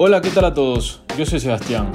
[0.00, 1.02] Hola, ¿qué tal a todos?
[1.18, 1.90] Yo soy Sebastián.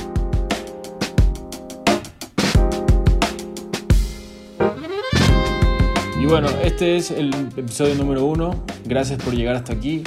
[6.19, 8.61] Y bueno, este es el episodio número uno.
[8.83, 10.03] Gracias por llegar hasta aquí.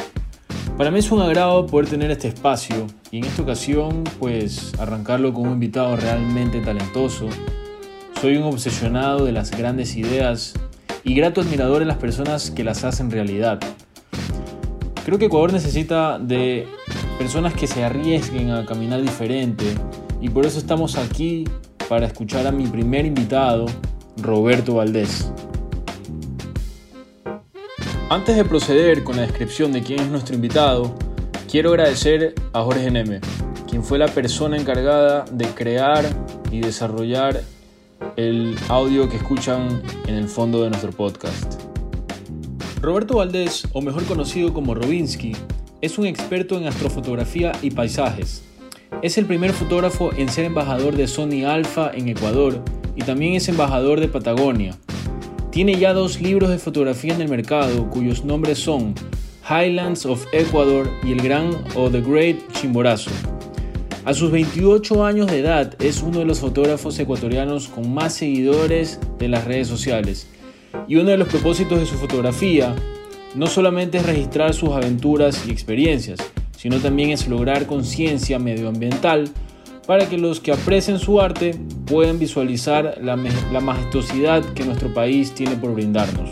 [0.76, 5.32] Para mí es un agrado poder tener este espacio y en esta ocasión pues arrancarlo
[5.32, 7.30] con un invitado realmente talentoso.
[8.20, 10.52] Soy un obsesionado de las grandes ideas
[11.02, 13.58] y grato admirador de las personas que las hacen realidad.
[15.06, 16.68] Creo que Ecuador necesita de
[17.16, 19.64] personas que se arriesguen a caminar diferente
[20.20, 21.44] y por eso estamos aquí
[21.88, 23.66] para escuchar a mi primer invitado,
[24.18, 25.30] Roberto Valdés.
[28.08, 30.94] Antes de proceder con la descripción de quién es nuestro invitado,
[31.50, 33.20] quiero agradecer a Jorge Neme,
[33.68, 36.04] quien fue la persona encargada de crear
[36.50, 37.42] y desarrollar
[38.16, 41.60] el audio que escuchan en el fondo de nuestro podcast.
[42.80, 45.32] Roberto Valdés, o mejor conocido como Robinsky,
[45.80, 48.42] es un experto en astrofotografía y paisajes.
[49.02, 52.62] Es el primer fotógrafo en ser embajador de Sony Alpha en Ecuador
[52.94, 54.76] y también es embajador de Patagonia.
[55.50, 58.94] Tiene ya dos libros de fotografía en el mercado cuyos nombres son
[59.48, 63.10] Highlands of Ecuador y El Gran o The Great Chimborazo.
[64.04, 69.00] A sus 28 años de edad es uno de los fotógrafos ecuatorianos con más seguidores
[69.18, 70.28] de las redes sociales.
[70.88, 72.74] Y uno de los propósitos de su fotografía
[73.36, 76.18] no solamente es registrar sus aventuras y experiencias,
[76.56, 79.28] sino también es lograr conciencia medioambiental
[79.86, 81.54] para que los que aprecien su arte
[81.86, 83.16] puedan visualizar la,
[83.52, 86.30] la, majestuosidad que nuestro país tiene por brindarnos.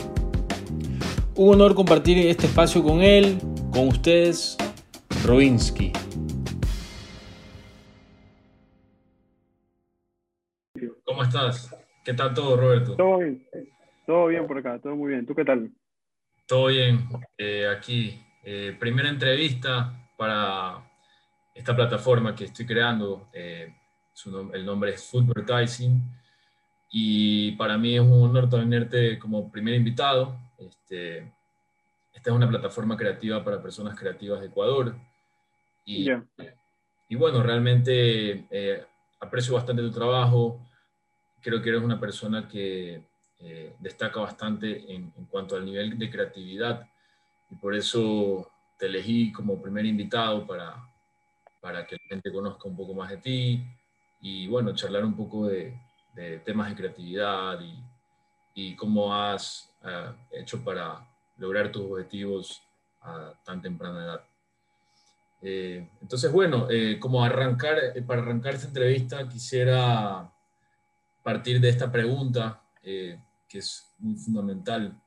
[1.37, 3.39] Un honor compartir este espacio con él,
[3.71, 4.57] con ustedes,
[5.27, 5.93] Robinsky.
[11.05, 11.77] ¿Cómo estás?
[12.03, 12.97] ¿Qué tal todo, Roberto?
[12.97, 13.47] Todo bien,
[14.07, 15.27] todo bien por acá, todo muy bien.
[15.27, 15.71] ¿Tú qué tal?
[16.47, 18.23] Todo bien, eh, aquí.
[18.43, 20.85] Eh, primera entrevista para
[21.55, 23.29] esta plataforma que estoy creando.
[23.33, 23.75] Eh,
[24.53, 26.03] el nombre es Foodvertising.
[26.91, 30.39] Y para mí es un honor tenerte como primer invitado.
[30.59, 31.33] Este,
[32.13, 34.95] esta es una plataforma creativa para personas creativas de Ecuador.
[35.87, 36.11] Y,
[37.09, 38.47] y bueno, realmente
[39.19, 40.61] aprecio bastante tu trabajo.
[41.41, 43.03] Creo que eres una persona que
[43.41, 46.89] eh, destaca bastante en, cuanto al nivel de creatividad
[47.51, 50.77] y por eso te elegí como primer invitado para,
[51.61, 53.65] para que la gente conozca un poco más de ti
[54.21, 55.79] y bueno, charlar un poco de,
[56.45, 57.59] temas de creatividad
[58.55, 61.05] y, cómo has ah, hecho para
[61.39, 62.63] lograr tus objetivos
[63.03, 64.25] a tan temprana edad.
[65.43, 70.31] Eh, entonces, bueno, eh, como arrancar, para arrancar esta entrevista quisiera
[71.25, 75.01] partir de esta pregunta que es muy fundamental.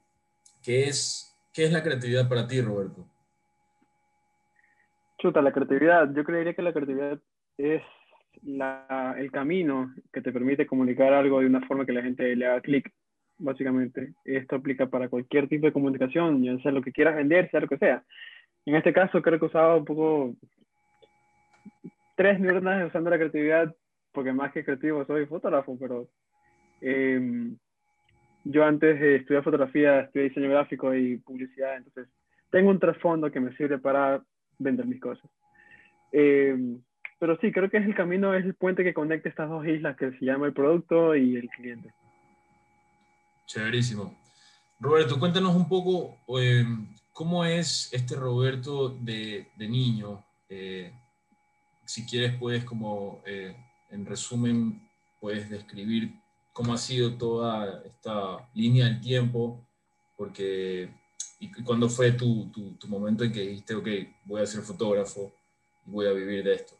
[0.63, 3.05] ¿Qué es, ¿Qué es la creatividad para ti, Roberto?
[5.17, 6.13] Chuta, la creatividad.
[6.13, 7.19] Yo creería que la creatividad
[7.57, 7.81] es
[8.43, 12.45] la, el camino que te permite comunicar algo de una forma que la gente le
[12.45, 12.91] haga clic,
[13.37, 14.13] básicamente.
[14.25, 17.67] Esto aplica para cualquier tipo de comunicación, ya sea lo que quieras vender, sea lo
[17.67, 18.03] que sea.
[18.65, 20.35] En este caso, creo que usaba un poco
[22.15, 23.75] tres neuronas usando la creatividad,
[24.11, 26.09] porque más que creativo soy fotógrafo, pero
[26.81, 27.55] eh,
[28.49, 32.07] yo antes de estudiar fotografía, estudié diseño gráfico y publicidad, entonces
[32.49, 34.23] tengo un trasfondo que me sirve para
[34.57, 35.29] vender mis cosas.
[36.11, 36.55] Eh,
[37.19, 39.97] pero sí, creo que es el camino, es el puente que conecta estas dos islas
[39.97, 41.93] que se llama el producto y el cliente.
[43.47, 44.15] Chéverísimo.
[44.79, 46.63] Roberto, cuéntanos un poco eh,
[47.11, 50.23] cómo es este Roberto de, de niño.
[50.47, 50.93] Eh,
[51.83, 54.81] si quieres, puedes como, en resumen,
[55.19, 56.11] puedes describir
[56.57, 59.63] cómo ha sido toda esta línea del tiempo,
[60.17, 60.89] porque
[61.39, 63.87] y cuándo fue tu, tu, tu, momento en que dijiste, ok,
[64.25, 65.31] voy a ser fotógrafo
[65.85, 66.73] y voy a vivir de esto.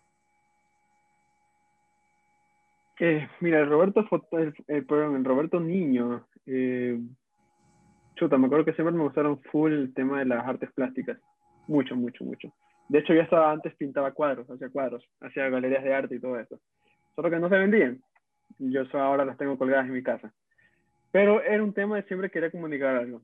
[3.00, 4.04] Eh, mira, el Roberto,
[4.68, 7.00] eh, perdón, el Roberto Niño, eh,
[8.16, 11.20] chuta, me acuerdo que siempre me gustaron full el tema de las artes plásticas,
[11.68, 12.52] mucho, mucho, mucho.
[12.90, 16.40] De hecho, yo estaba antes pintaba cuadros, hacía cuadros, hacía galerías de arte y todo
[16.40, 16.60] eso.
[17.16, 18.02] Solo que no se vendían
[18.60, 20.32] yo ahora las tengo colgadas en mi casa.
[21.12, 23.22] Pero era un tema de siempre quería comunicar algo.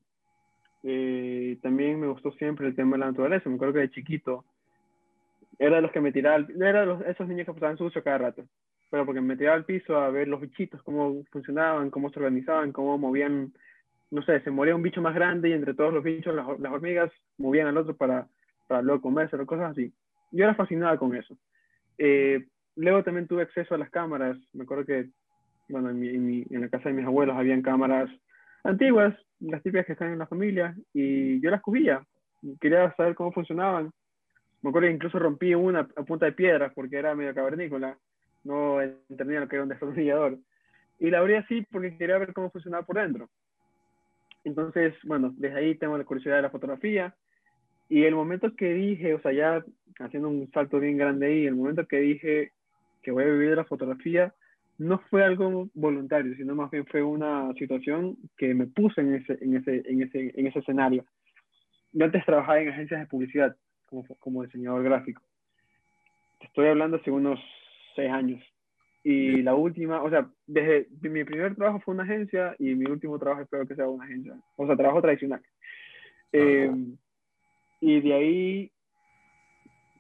[0.83, 3.49] Eh, también me gustó siempre el tema de la naturaleza.
[3.49, 4.43] Me acuerdo que de chiquito
[5.59, 8.43] era de los que me tiraba, era de esos niños que pasaban sucio cada rato.
[8.89, 12.71] Pero porque me tiraba al piso a ver los bichitos, cómo funcionaban, cómo se organizaban,
[12.71, 13.53] cómo movían,
[14.11, 16.71] no sé, se moría un bicho más grande y entre todos los bichos, las, las
[16.71, 18.27] hormigas movían al otro para,
[18.67, 19.91] para luego comerse cosas así.
[20.31, 21.37] Yo era fascinada con eso.
[21.97, 22.45] Eh,
[22.75, 24.37] luego también tuve acceso a las cámaras.
[24.53, 25.09] Me acuerdo que
[25.69, 28.09] bueno, en, en, la casa de mis abuelos habían cámaras
[28.63, 32.05] antiguas, las típicas que están en la familia, y yo las cogía,
[32.59, 33.91] quería saber cómo funcionaban.
[34.61, 37.97] Me acuerdo que incluso rompí una a punta de piedras porque era medio cavernícola.
[38.43, 40.37] No entendía lo que era un destornillador.
[40.99, 43.29] Y la abrí así porque quería ver cómo funcionaba por dentro.
[44.45, 47.13] Entonces, bueno, desde ahí tengo la curiosidad de la fotografía.
[47.89, 49.63] Y el momento que dije, o sea, ya
[49.99, 52.51] haciendo un salto bien grande ahí, el momento que dije
[53.01, 54.33] que voy a vivir de la fotografía,
[54.83, 59.37] no fue algo voluntario, sino más bien fue una situación que me puse en ese,
[59.41, 61.05] en ese, en ese, en ese escenario.
[61.91, 65.21] Yo antes trabajaba en agencias de publicidad como, como diseñador gráfico.
[66.41, 67.39] Estoy hablando hace unos
[67.95, 68.43] seis años.
[69.05, 73.19] Y la última, o sea, desde mi primer trabajo fue una agencia y mi último
[73.19, 74.33] trabajo espero que sea una agencia.
[74.55, 75.41] O sea, trabajo tradicional.
[76.31, 76.71] Eh,
[77.81, 78.71] y de ahí,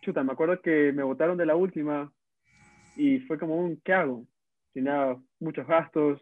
[0.01, 2.11] chuta, me acuerdo que me votaron de la última
[2.95, 4.25] y fue como un, ¿qué hago?
[4.73, 6.21] Tenía muchos gastos,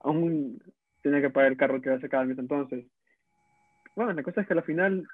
[0.00, 0.62] aún
[1.02, 2.86] tenía que pagar el carro que iba a sacar al mes entonces.
[3.94, 5.06] Bueno, la cosa es que al final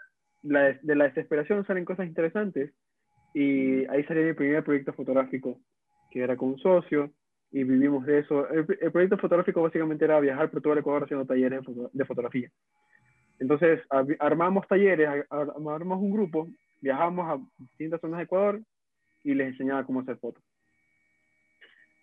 [0.43, 2.73] la, de la desesperación salen cosas interesantes
[3.35, 5.61] y ahí salió mi primer proyecto fotográfico
[6.11, 7.13] que era con un socio,
[7.53, 8.49] y vivimos de eso.
[8.49, 11.63] El, proyecto fotográfico básicamente era viajar por todo el Ecuador haciendo talleres
[11.93, 12.51] de fotografía.
[13.39, 13.81] Entonces,
[14.19, 16.49] armamos talleres, armamos un grupo,
[16.81, 18.61] viajamos a distintas zonas de Ecuador
[19.25, 20.43] y les enseñaba cómo hacer fotos.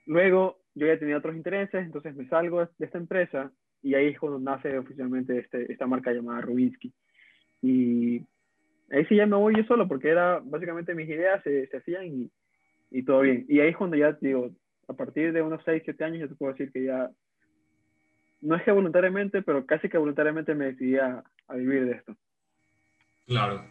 [0.08, 3.52] Luego, yo ya tenía otros intereses, entonces me salgo de esta empresa
[3.84, 6.94] y ahí es cuando nace oficialmente este, esta marca llamada Rubinsky.
[7.62, 8.26] Y
[8.90, 12.06] ahí sí ya me voy yo solo porque era básicamente mis ideas se, se hacían
[12.06, 12.32] y,
[12.90, 13.46] y todo bien.
[13.50, 14.50] Y ahí es cuando ya, digo,
[14.88, 17.12] a partir de unos 6, 7 años, ya te puedo decir que ya,
[18.40, 21.22] no es que voluntariamente, pero casi que voluntariamente me decidí a,
[21.54, 22.16] vivir de esto.
[23.26, 23.62] Claro.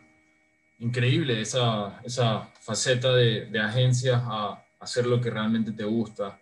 [0.79, 6.41] Increíble esa, esa faceta de, de agencias a hacer lo que realmente te gusta.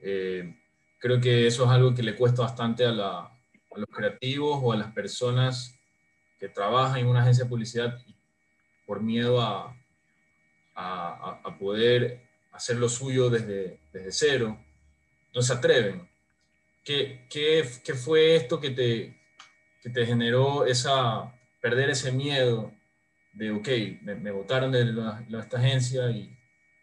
[0.00, 0.56] Eh,
[0.98, 3.30] creo que eso es algo que le cuesta bastante a, la,
[3.74, 5.78] los creativos o a las personas
[6.38, 7.98] que trabajan en una agencia de publicidad
[8.86, 9.76] por miedo a,
[11.58, 13.78] poder hacer lo suyo desde,
[14.10, 14.58] cero,
[15.34, 16.08] no se atreven.
[16.84, 19.20] ¿Qué, qué, qué fue esto que te,
[19.80, 22.72] que te generó esa, perder ese miedo
[23.32, 23.68] de, ok,
[24.02, 24.92] me, me botaron de,
[25.38, 26.36] esta agencia y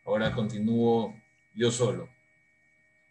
[0.10, 1.14] ahora continúo
[1.56, 2.08] yo solo?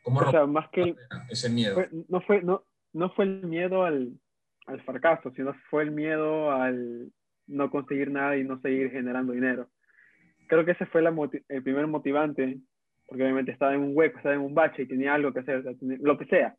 [0.03, 0.95] ¿Cómo o sea, más que
[1.29, 1.83] ese miedo?
[2.09, 4.19] no, fue, no, no fue el miedo al,
[4.67, 7.13] al fracaso, sino fue el miedo al
[7.47, 9.69] no conseguir nada y no seguir generando dinero
[10.49, 12.59] creo que ese fue el primer motivante,
[13.07, 15.63] porque obviamente estaba en un hueco, estaba en un bache y tenía algo que hacer,
[15.81, 16.57] lo que sea.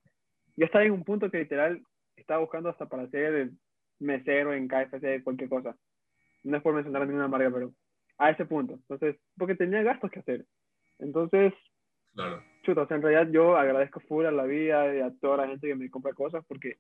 [0.56, 1.82] Yo estaba en un punto que literal
[2.16, 3.52] estaba buscando hasta para ser
[4.00, 5.76] mesero en KFC, cualquier cosa.
[6.44, 7.74] No es por mencionar ninguna marca, pero
[8.20, 8.74] a ese punto.
[8.74, 10.46] Entonces, porque tenía gastos que hacer.
[11.00, 11.54] Entonces,
[12.14, 12.44] claro.
[12.64, 15.76] chuta, en realidad yo agradezco full a la vida y a toda la gente que
[15.76, 16.78] me compra cosas, porque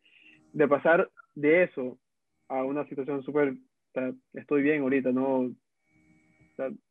[0.54, 1.98] de pasar de eso
[2.50, 3.56] a una situación súper,
[4.34, 5.50] estoy bien ahorita, no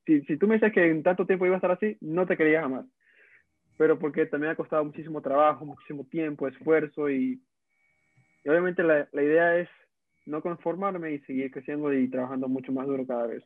[0.06, 2.36] si, si, tú me dices que en tanto tiempo iba a estar así, no te
[2.36, 2.86] quería jamás.
[3.76, 7.40] Pero porque también ha costado muchísimo trabajo, muchísimo tiempo, esfuerzo y,
[8.46, 9.68] obviamente la, la, idea es
[10.26, 13.44] no conformarme y seguir creciendo y trabajando mucho más duro cada vez.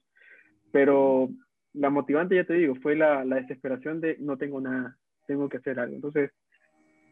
[0.73, 1.29] Pero
[1.75, 4.97] la motivante, ya te digo, fue la, la desesperación de no tengo nada,
[5.27, 5.95] tengo que hacer algo.
[5.95, 6.33] Entonces,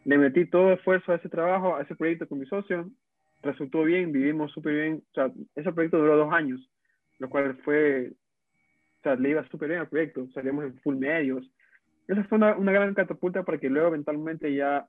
[0.04, 2.90] le metí todo esfuerzo a ese trabajo, a ese proyecto con mi socio,
[3.42, 5.02] resultó bien, vivimos súper bien.
[5.10, 6.60] O sea, ese proyecto duró dos años,
[7.18, 8.12] lo cual fue
[9.00, 11.50] o sea, le iba súper bien al proyecto, salíamos en full medios.
[12.06, 14.86] Esa fue una, una, gran catapulta para que luego eventualmente ya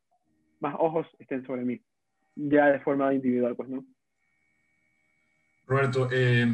[0.59, 1.81] más ojos estén sobre mí,
[2.35, 3.85] ya de forma individual, pues, ¿no?
[5.65, 6.45] Roberto, eh,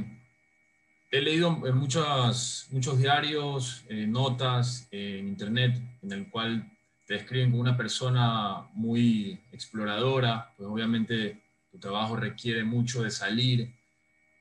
[1.10, 6.70] he leído en muchos, muchos diarios, eh, notas eh, en internet, en el cual
[7.06, 13.74] te describen como una persona muy exploradora, pues obviamente tu trabajo requiere mucho de salir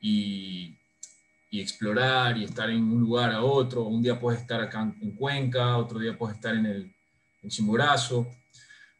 [0.00, 0.76] y
[1.60, 3.82] explorar y estar en un lugar a otro.
[3.82, 6.92] Un día puedes estar acá en Cuenca, otro día puedes estar en, el,
[7.48, 8.26] Chimborazo.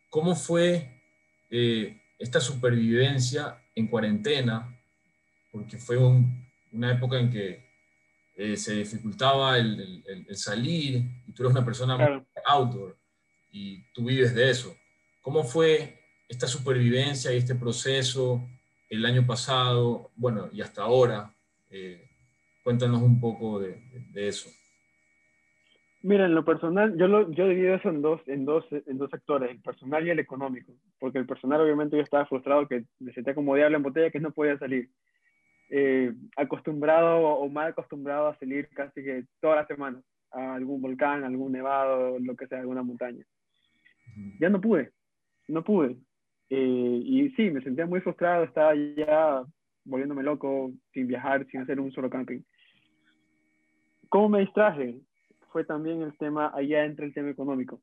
[0.09, 1.03] ¿Cómo fue
[1.51, 4.73] eh, esta supervivencia en cuarentena?
[5.51, 5.97] Porque fue
[6.77, 7.67] una época en que
[8.37, 12.97] eh, se dificultaba el, el, salir y tú eres una persona outdoor
[13.51, 14.77] y tú vives de eso.
[15.23, 18.47] ¿Cómo fue esta supervivencia y este proceso
[18.91, 21.35] el año pasado, bueno, y hasta ahora?
[21.71, 22.07] Eh,
[22.67, 23.79] Cuéntanos un poco de,
[24.17, 24.51] eso.
[26.03, 29.09] Mira, en lo personal, yo, lo, yo divido eso en dos, en, dos, en dos
[29.09, 30.73] sectores, el personal y el económico.
[30.99, 34.19] Porque el personal, obviamente, yo estaba frustrado que me sentía como diablo en botella que
[34.19, 34.91] no podía salir.
[35.69, 41.25] Eh, acostumbrado o mal acostumbrado a salir casi que todas las semanas a algún volcán,
[41.25, 43.25] algún nevado, lo que sea, alguna montaña.
[44.39, 44.93] Ya no pude,
[45.49, 45.97] no pude.
[46.51, 49.43] Eh, y sí, me sentía muy frustrado, estaba ya
[49.85, 52.41] volviéndome loco, sin viajar, sin hacer un solo camping.
[54.09, 55.01] ¿Cómo me distraje?
[55.51, 57.81] Fue también el tema, allá entra el tema económico.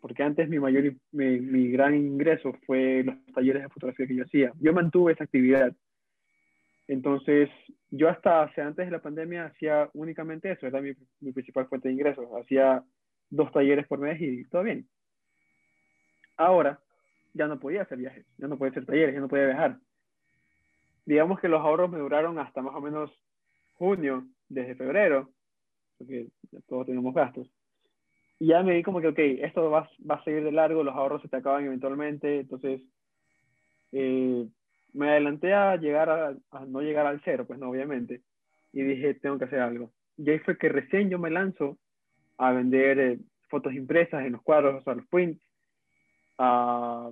[0.00, 4.24] Porque antes mi mayor, mi, mi gran ingreso fue los talleres de fotografía que yo
[4.24, 4.52] hacía.
[4.60, 5.72] Yo mantuve esa actividad.
[6.88, 7.48] Entonces,
[7.90, 11.88] yo hasta hace antes de la pandemia hacía únicamente eso, era mi, mi principal fuente
[11.88, 12.26] de ingresos.
[12.40, 12.82] Hacía
[13.30, 14.86] dos talleres por mes y todo bien.
[16.36, 16.80] Ahora,
[17.34, 19.78] ya no podía hacer viajes, ya no podía hacer talleres, ya no podía viajar.
[21.04, 23.10] Digamos que los ahorros me duraron hasta más o menos
[23.74, 25.30] junio, desde febrero,
[25.98, 26.28] porque
[26.68, 27.48] todos tenemos gastos.
[28.38, 30.94] Y ya me di como que, ok, esto va, va a seguir de largo, los
[30.94, 32.82] ahorros se te acaban eventualmente, entonces
[33.92, 34.46] eh,
[34.92, 38.22] me adelanté a llegar a, no llegar al cero, pues no, obviamente,
[38.72, 39.90] y dije, tengo que hacer algo.
[40.16, 41.78] Y ahí fue que recién yo me lanzo
[42.38, 43.18] a vender eh,
[43.48, 45.42] fotos impresas en los cuadros, o sea, los prints,
[46.38, 47.10] a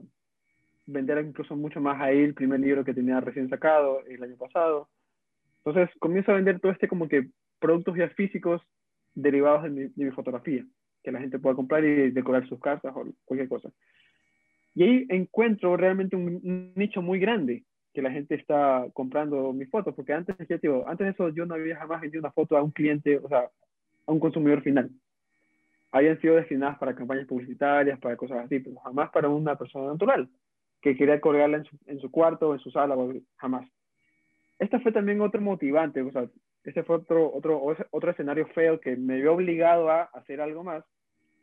[0.86, 4.88] vender incluso mucho más ahí el primer libro que tenía recién sacado el año pasado.
[5.64, 7.28] Entonces comienzo a vender todo este como que
[7.60, 8.62] productos ya físicos
[9.14, 10.64] derivados de mi, de mi fotografía,
[11.04, 13.70] que la gente pueda comprar y decorar sus casas o cualquier cosa.
[14.74, 19.94] Y ahí encuentro realmente un, nicho muy grande que la gente está comprando mis fotos,
[19.94, 22.70] porque antes, digo, antes de eso yo no había jamás vendido una foto a un
[22.70, 23.50] cliente, o sea,
[24.06, 24.90] a un consumidor final.
[25.92, 30.28] Habían sido destinadas para campañas publicitarias, para cosas así, pero jamás para una persona natural
[30.80, 32.96] que quería colgarla en su, en su cuarto o en su sala,
[33.36, 33.68] jamás.
[34.58, 36.28] Este fue también otro motivante, o sea,
[36.64, 40.84] ese fue otro, otro, otro escenario feo que me vio obligado a hacer algo más,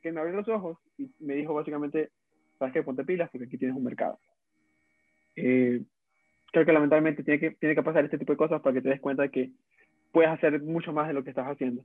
[0.02, 2.12] que me abrió los ojos y me dijo básicamente,
[2.60, 4.20] sabes que ponte pilas porque aquí tienes un mercado.
[5.36, 5.82] Eh,
[6.52, 8.90] creo que lamentablemente tiene que, tiene que pasar este tipo de cosas para que te
[8.90, 9.52] des cuenta de que
[10.12, 11.84] puedes hacer mucho más de lo que estás haciendo.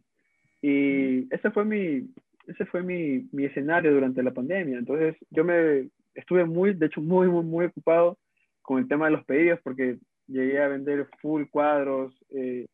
[0.60, 2.08] Y ese fue mi,
[2.46, 4.78] ese fue mi, mi escenario durante la pandemia.
[4.78, 8.18] Entonces yo me estuve muy, de hecho, muy, muy, muy ocupado
[8.62, 12.66] con el tema de los pedidos porque llegué a vender full cuadros eh,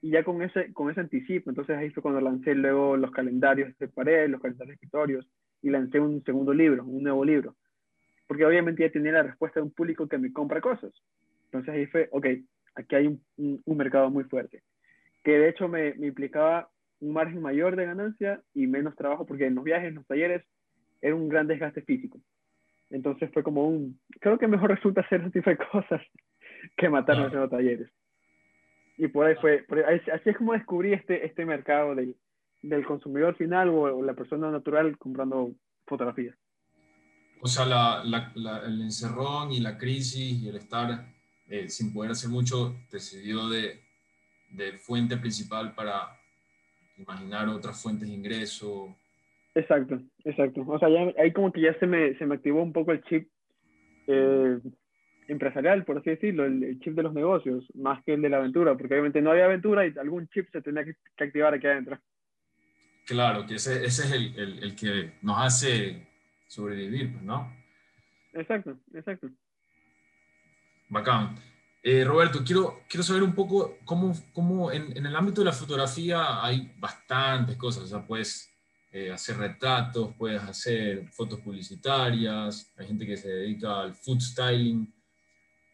[0.00, 3.76] y ya con ese, con ese anticipo, entonces ahí fue cuando lancé luego los calendarios
[3.78, 5.26] de pared, los calendarios de escritorios
[5.62, 7.56] y lancé un segundo libro, un nuevo libro,
[8.26, 10.92] porque obviamente ya tenía la respuesta de un público que me compra cosas.
[11.46, 12.26] Entonces ahí fue, ok,
[12.74, 13.22] aquí hay un,
[13.64, 14.62] un, mercado muy fuerte,
[15.22, 16.68] que de hecho me, me, implicaba
[17.00, 20.42] un margen mayor de ganancia y menos trabajo, porque en los viajes, en los talleres,
[21.00, 22.18] era un gran desgaste físico.
[22.90, 26.00] Entonces fue como un, creo que mejor resulta hacer ese tipo de cosas
[26.76, 27.90] que matarnos en los talleres.
[28.96, 29.64] Y por ahí fue,
[30.12, 32.16] así es como descubrí este, este mercado del,
[32.62, 35.52] del consumidor final o, la persona natural comprando
[35.86, 36.36] fotografías.
[37.40, 41.06] O sea, la, la, el encerrón y la crisis y el estar
[41.48, 43.80] eh, sin poder hacer mucho te sirvió de,
[44.50, 46.18] de fuente principal para
[46.96, 48.96] imaginar otras fuentes de ingreso.
[49.54, 50.64] Exacto, exacto.
[50.66, 53.02] O sea, ya, ahí como que ya se me, se me activó un poco el
[53.04, 53.28] chip
[54.06, 54.58] eh,
[55.28, 58.76] empresarial, por así decirlo, el, chip de los negocios, más que el de la aventura,
[58.76, 61.98] porque obviamente no había aventura y algún chip se tenía que, activar aquí adentro.
[63.06, 66.06] Claro, que ese, ese es el, el, el, que nos hace
[66.54, 67.52] sobrevivir, pues, ¿no?
[68.32, 69.28] Exacto, exacto.
[70.88, 71.36] Bacán.
[71.82, 75.52] Eh, Roberto, quiero, quiero saber un poco cómo, cómo en, en, el ámbito de la
[75.52, 78.50] fotografía hay bastantes cosas, o sea, puedes
[78.96, 84.94] eh, hacer retratos, puedes hacer fotos publicitarias, hay gente que se dedica al food styling.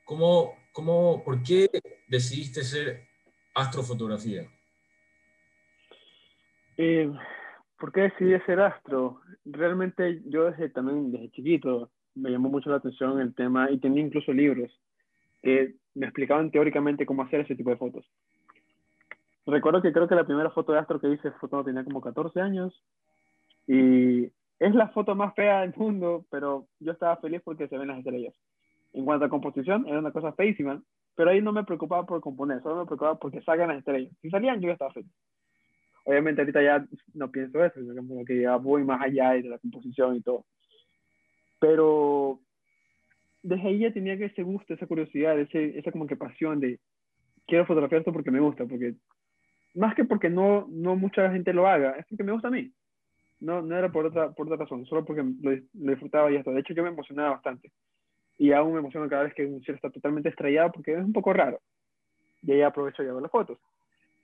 [0.04, 1.68] ¿Cómo, cómo, ¿Por qué
[2.08, 3.06] decidiste ser
[3.54, 4.50] astrofotografía?
[6.78, 7.12] Eh,
[7.80, 9.22] ¿Por qué decidí ser astro?
[9.46, 14.04] Realmente yo desde también desde chiquito me llamó mucho la atención el tema y tenía
[14.04, 14.70] incluso libros
[15.42, 18.04] que me explicaban teóricamente cómo hacer ese tipo de fotos.
[19.46, 22.02] Recuerdo que creo que la primera foto de astro que hice fue cuando tenía como
[22.02, 22.84] 14 años
[23.66, 24.25] y
[24.58, 27.99] es la foto más fea del mundo, pero yo estaba feliz porque se ven las
[27.99, 28.34] estrellas.
[28.92, 30.82] En cuanto a composición, era una cosa feísima,
[31.14, 34.12] pero ahí no me preocupaba por componer, solo me preocupaba porque salgan las estrellas.
[34.20, 35.10] Si salían, yo ya estaba feliz.
[36.04, 40.16] Obviamente ahorita ya no pienso eso, como que ya voy más allá de la composición
[40.16, 40.45] y todo.
[41.59, 42.40] Pero
[43.42, 46.78] desde ahí ya tenía que ese gusto, esa curiosidad, ese, esa como que pasión de
[47.47, 48.95] quiero fotografiar esto porque me gusta, porque
[49.75, 52.73] más que porque no, no mucha gente lo haga, es porque me gusta a mí.
[53.40, 56.52] No, no era por otra, por otra razón, solo porque lo, lo disfrutaba y esto.
[56.52, 57.71] De hecho, yo me emocionaba bastante
[58.40, 61.12] y aún me emociono cada vez que un cielo está totalmente estrellado porque es un
[61.12, 61.61] poco raro.
[62.42, 63.59] Y ahí aprovecho y hago las fotos.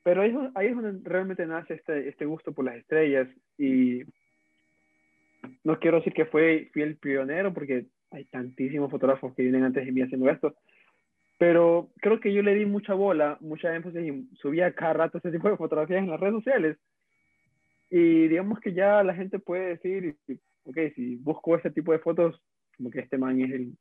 [0.06, 3.26] Pero ahí, ahí es donde realmente nace este, este gusto por las estrellas
[3.58, 4.02] y
[5.64, 9.84] no quiero decir que fue, fui el pionero porque hay tantísimos fotógrafos que vienen antes
[9.84, 10.54] de mí haciendo esto,
[11.38, 15.32] pero creo que yo le di mucha bola, mucha énfasis y subía cada rato ese
[15.32, 16.78] tipo de fotografías en las redes sociales.
[17.90, 20.14] Y digamos que ya la gente puede decir,
[20.66, 22.40] ok, si busco ese tipo de fotos,
[22.76, 23.76] como que este man es el,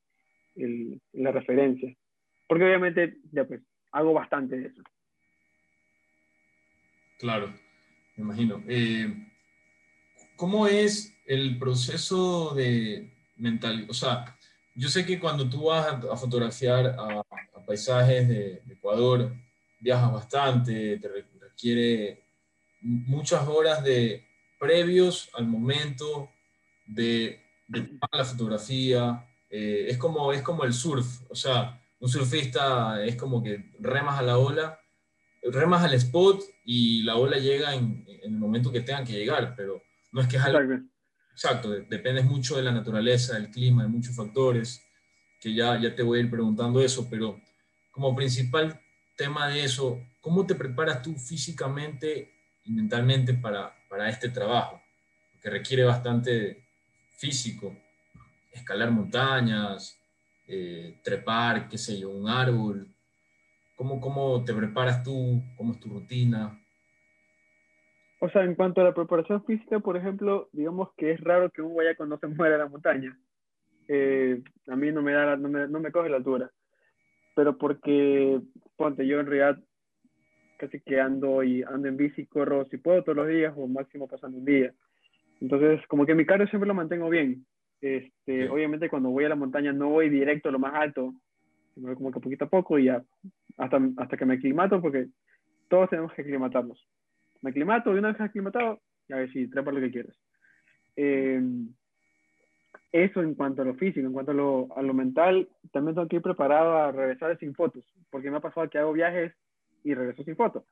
[0.56, 1.94] el, la referencia.
[2.48, 4.82] Porque obviamente, ya pues, hago bastante de eso.
[7.18, 7.52] Claro.
[8.16, 8.62] me imagino.
[8.68, 9.12] Eh,
[10.36, 13.86] ¿Cómo es el proceso de mental?
[13.88, 14.36] O sea,
[14.74, 17.22] yo sé que cuando tú vas a, fotografiar a,
[17.66, 19.34] paisajes de, Ecuador,
[19.80, 21.08] viajas bastante, te
[21.40, 22.22] requiere
[22.80, 24.24] muchas horas de
[24.60, 26.30] previos al momento
[26.86, 27.40] de,
[28.12, 29.26] la fotografía.
[29.50, 34.18] Eh, es, como, es como el surf, o sea, un surfista es como que remas
[34.18, 34.78] a la ola,
[35.54, 39.54] remas al spot y la ola llega en, en el momento que tenga que llegar,
[39.56, 40.60] pero no es que es algo...
[41.32, 44.82] Exacto, depende mucho de la naturaleza, del clima, de muchos factores,
[45.38, 47.38] que ya, ya te voy a ir preguntando eso, pero
[47.90, 48.80] como principal
[49.16, 52.32] tema de eso, ¿cómo te preparas tú físicamente
[52.64, 54.80] y mentalmente para, para este trabajo?
[55.42, 56.64] Que requiere bastante
[57.18, 57.76] físico,
[58.50, 59.98] escalar montañas,
[60.46, 62.95] eh, trepar, qué sé yo, un árbol.
[63.76, 65.42] ¿Cómo, ¿Cómo te preparas tú?
[65.56, 66.58] ¿Cómo es tu rutina?
[68.20, 71.60] O sea, en cuanto a la preparación física, por ejemplo, digamos que es raro que
[71.60, 73.18] un guayaco no se muera en la montaña.
[73.88, 76.50] Eh, a mí no me, da, no me, no me coge la altura.
[77.34, 78.40] Pero porque,
[78.76, 79.62] ponte, yo en realidad
[80.58, 84.08] casi que ando y ando en bici, corro si puedo todos los días o máximo
[84.08, 84.72] pasando un día.
[85.42, 87.44] Entonces, como que mi cardio siempre lo mantengo bien.
[87.82, 91.12] Este, obviamente cuando voy a la montaña no voy directo a lo más alto,
[91.74, 93.04] sino como que poquito a poco y ya
[93.56, 95.08] hasta, hasta que me aclimato, porque
[95.68, 96.86] todos tenemos que aclimatarnos
[97.46, 100.16] me aclimato y una vez aclimatado, ya ver si trepa lo que quieras.
[100.96, 101.40] Eh,
[102.92, 106.08] eso en cuanto a lo físico, en cuanto a lo, a lo, mental, también tengo
[106.08, 109.32] que ir preparado a regresar sin fotos, porque me ha pasado que hago viajes
[109.84, 110.64] y regreso sin fotos.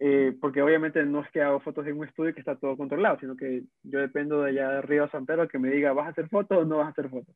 [0.00, 3.18] Eh, porque obviamente no es que hago fotos en un estudio que está todo controlado,
[3.20, 6.10] sino que yo dependo de allá de Río San Pedro que me diga, ¿vas a
[6.10, 7.34] hacer fotos o no vas a hacer fotos?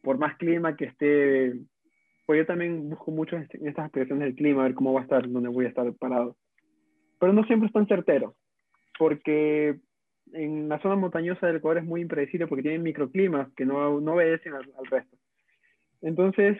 [0.00, 1.54] Por más clima que esté,
[2.26, 5.04] pues yo también busco mucho en estas aspiraciones del clima, a ver cómo va a
[5.04, 6.36] estar, dónde voy a estar parado
[7.24, 8.34] pero no siempre es tan certero,
[8.98, 9.78] porque
[10.34, 14.12] en la zona montañosa del Ecuador es muy impredecible porque tienen microclimas que no, no
[14.12, 15.16] obedecen al, resto.
[16.02, 16.58] Entonces,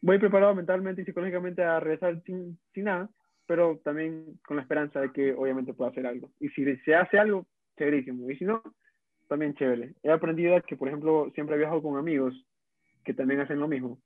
[0.00, 3.10] voy preparado mentalmente y psicológicamente a regresar sin, sin, nada,
[3.46, 6.30] pero también con la esperanza de que obviamente pueda hacer algo.
[6.38, 8.30] Y si se hace algo, chéverísimo.
[8.30, 8.62] Y si no,
[9.28, 9.94] también chévere.
[10.04, 12.34] He aprendido que, por ejemplo, siempre he viajado con amigos
[13.04, 13.98] que también hacen lo mismo.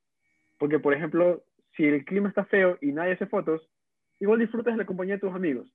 [0.58, 1.44] Porque, por ejemplo,
[1.76, 3.62] si el clima está feo y nadie hace fotos,
[4.20, 5.68] igual disfrutas de la compañía de tus amigos.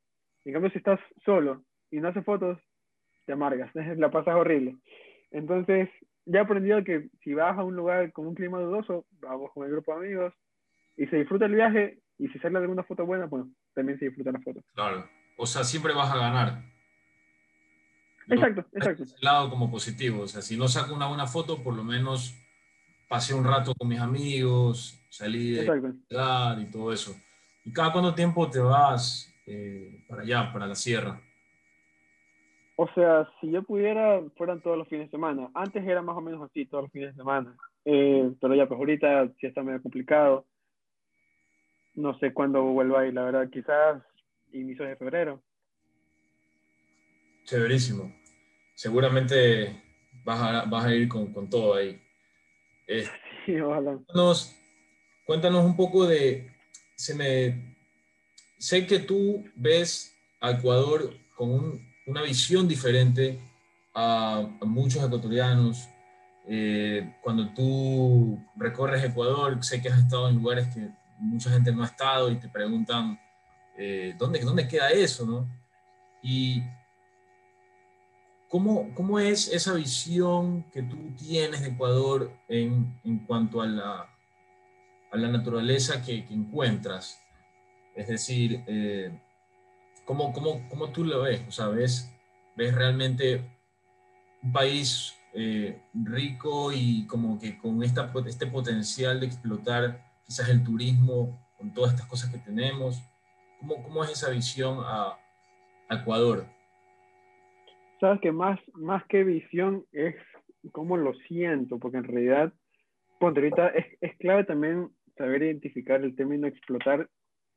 [0.45, 2.57] En cambio, si estás solo y no haces fotos,
[3.25, 4.77] te amargas, la pasas horrible.
[5.31, 5.89] Entonces,
[6.25, 9.65] ya he aprendido que si vas a un lugar con un clima dudoso, vamos con
[9.65, 10.33] el grupo de amigos
[10.97, 14.31] y se disfruta el viaje y si sale alguna foto buena, pues también se disfruta
[14.31, 14.61] la foto.
[14.73, 16.63] Claro, o sea, siempre vas a ganar.
[18.27, 19.03] Exacto, exacto.
[19.03, 22.35] El lado como positivo, o sea, si no saco una buena foto, por lo menos
[23.11, 25.65] pasé un rato con mis amigos, salí de
[26.07, 27.13] ciudad y todo eso.
[27.65, 31.19] ¿Y cada cuánto tiempo te vas eh, para allá, para la sierra?
[32.77, 35.49] O sea, si yo pudiera, fueran todos los fines de semana.
[35.53, 37.53] Antes era más o menos así, todos los fines de semana.
[37.83, 40.45] Eh, pero ya, pues ahorita sí está medio complicado.
[41.95, 44.01] No sé cuándo vuelvo a ir, la verdad, quizás
[44.53, 45.41] inicios de febrero.
[47.43, 48.09] Chéverísimo.
[48.73, 49.83] Seguramente
[50.23, 52.01] vas a, vas a ir con, con todo ahí.
[52.91, 53.07] Eh,
[53.45, 53.93] sí, ojalá.
[53.93, 54.55] Cuéntanos,
[55.25, 56.51] cuéntanos un poco de
[56.95, 57.77] se me...
[58.57, 63.39] Sé que tú ves a Ecuador con una visión diferente
[63.95, 65.87] a, muchos ecuatorianos.
[66.47, 71.83] Eh, cuando tú recorres Ecuador, sé que has estado en lugares que mucha gente no
[71.83, 73.17] ha estado y te preguntan,
[73.77, 75.25] eh, ¿dónde, ¿dónde queda eso?
[75.25, 75.47] No?
[76.21, 76.61] Y
[78.51, 84.11] ¿Cómo, ¿Cómo, es esa visión que tú tienes de Ecuador en, en cuanto a la,
[85.11, 87.21] a la naturaleza que, encuentras.
[87.95, 89.11] Es decir, eh,
[90.05, 91.41] ¿cómo, cómo, cómo, tú lo ves?
[91.47, 92.09] O sea, ¿ves,
[92.55, 93.43] ves realmente
[94.41, 100.63] un país eh, rico y como que con esta, este potencial de explotar quizás el
[100.63, 103.01] turismo con todas estas cosas que tenemos?
[103.59, 105.17] ¿Cómo, cómo es esa visión a,
[105.89, 106.47] Ecuador?
[108.01, 110.15] Sabes que más, más que visión es
[110.71, 112.51] cómo lo siento, porque en realidad,
[113.19, 117.07] ponte, ahorita es, es clave también saber identificar el término explotar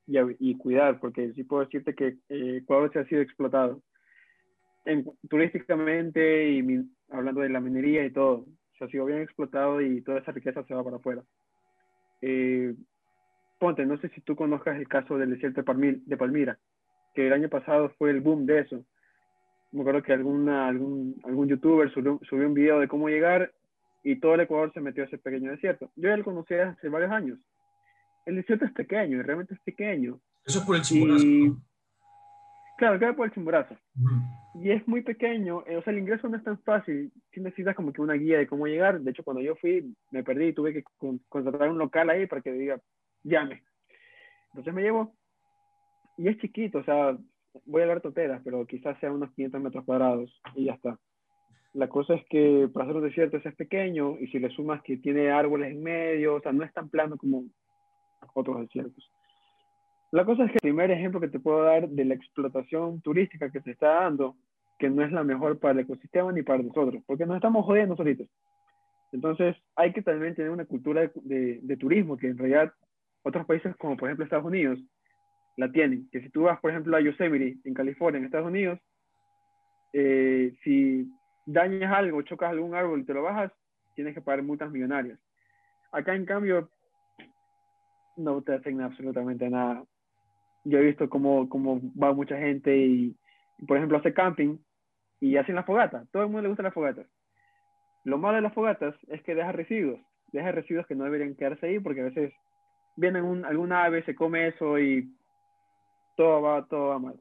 [0.06, 3.80] y, y cuidar, porque sí puedo decirte que eh, Ecuador se ha sido explotado
[4.84, 8.44] en, turísticamente y hablando de la minería y todo,
[8.78, 11.22] se ha sido bien explotado y toda esa riqueza se va para afuera.
[12.20, 12.74] Eh,
[13.58, 16.58] ponte, no sé si tú conozcas el caso del desierto de, de Palmira,
[17.14, 18.84] que el año pasado fue el boom de eso.
[19.74, 23.52] Me acuerdo que alguna, algún, algún youtuber subió, subió un video de cómo llegar
[24.04, 25.90] y todo el Ecuador se metió a ese pequeño desierto.
[25.96, 27.40] Yo ya lo conocía hace varios años.
[28.24, 30.20] El desierto es pequeño, realmente es pequeño.
[30.44, 31.26] Eso es por el chimborazo.
[32.78, 33.76] Claro, queda por el chimborazo.
[34.62, 37.10] Y es muy pequeño, eh, o sea, el ingreso no es tan fácil.
[37.32, 39.00] Si necesitas como que una guía de cómo llegar.
[39.00, 40.84] De hecho, cuando yo fui, me perdí y tuve que
[41.28, 42.80] contratar un local ahí para que diga,
[43.24, 43.64] llame.
[44.50, 45.16] Entonces me llevo.
[46.16, 47.18] Y es chiquito, o sea,
[47.66, 50.98] voy a hablar toteras, pero quizás sea unos 500 metros cuadrados y ya está.
[51.72, 54.96] La cosa es que para hacer un desierto es pequeño y si le sumas que
[54.96, 57.44] tiene árboles en medio, o sea, no es tan plano como
[58.34, 59.10] otros desiertos.
[60.12, 63.50] La cosa es que el primer ejemplo que te puedo dar de la explotación turística
[63.50, 64.36] que se está dando,
[64.78, 67.96] que no es la mejor para el ecosistema ni para nosotros, porque nos estamos jodiendo
[67.96, 68.28] solitos.
[69.10, 72.72] Entonces, hay que también tener una cultura de, de, turismo, que en realidad
[73.22, 74.78] otros países, como por ejemplo Estados Unidos,
[75.56, 76.08] la tienen.
[76.10, 78.78] Que si tú vas, por ejemplo, a Yosemite, en California, en Estados Unidos,
[79.92, 81.08] eh, si
[81.46, 83.52] dañas algo, chocas algún árbol y te lo bajas,
[83.94, 85.18] tienes que pagar multas millonarias.
[85.92, 86.70] Acá, en cambio,
[88.16, 89.84] no te hacen absolutamente nada
[90.64, 93.16] yo he visto cómo, cómo va mucha gente y,
[93.66, 94.58] por ejemplo, hace camping
[95.20, 96.04] y hacen la fogata.
[96.10, 97.06] Todo el mundo le gusta las fogatas.
[98.02, 100.00] Lo malo de las fogatas es que deja residuos.
[100.32, 102.32] Deja residuos que no deberían quedarse ahí porque a veces
[102.96, 105.08] viene un, alguna ave, se come eso y
[106.16, 107.20] todo va, todo va mal.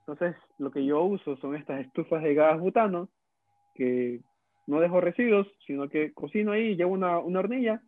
[0.00, 3.08] Entonces, lo que yo uso son estas estufas de gas butano
[3.74, 4.20] que
[4.66, 7.80] no dejo residuos, sino que cocino ahí, llevo una, una hornilla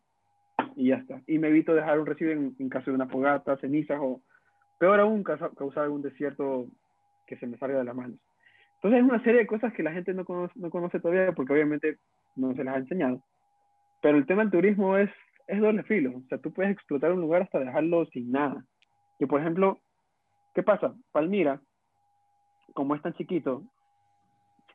[0.77, 1.21] y ya está.
[1.27, 4.23] Y me evito dejar un residuo en, caso de una fogata, cenizas o,
[4.79, 6.67] Peor aún, causar algún desierto
[7.27, 8.19] que se me salga de las manos.
[8.75, 11.53] Entonces es una serie de cosas que la gente no conoce, no conoce todavía porque
[11.53, 11.99] obviamente
[12.35, 13.23] no se las ha enseñado.
[14.01, 15.09] Pero el tema del turismo es,
[15.47, 16.17] es doble filo.
[16.17, 18.65] O sea, tú puedes explotar un lugar hasta dejarlo sin nada.
[19.21, 19.81] Y por ejemplo,
[20.55, 20.95] ¿qué pasa?
[21.13, 21.61] Palmira,
[22.75, 23.63] como es tan chiquito,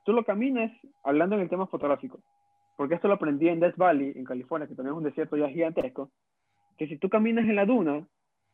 [0.04, 0.72] tú lo caminas,
[1.04, 2.20] hablando en el tema fotográfico,
[2.76, 5.50] porque esto lo aprendí en Death Valley, en California, que también es un desierto ya
[5.50, 6.12] gigantesco,
[6.78, 8.06] que si tú caminas en la duna,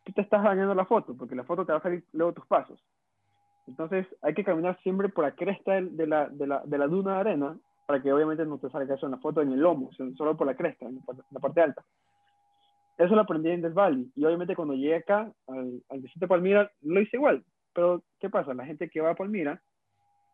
[0.03, 2.45] tú te estás dañando la foto, porque la foto te va a salir luego tus
[2.47, 2.83] pasos.
[3.67, 7.15] Entonces hay que caminar siempre por la cresta de la, de la, de la duna
[7.15, 9.91] de arena, para que obviamente no te salga eso en la foto en el lomo,
[9.91, 11.83] solo por la cresta, en la parte alta.
[12.97, 14.05] Eso lo aprendí en Del Valle.
[14.15, 17.43] Y obviamente cuando llegué acá, al, al desierto de Palmira, lo hice igual.
[17.73, 18.53] Pero, ¿qué pasa?
[18.53, 19.61] La gente que va a Palmira,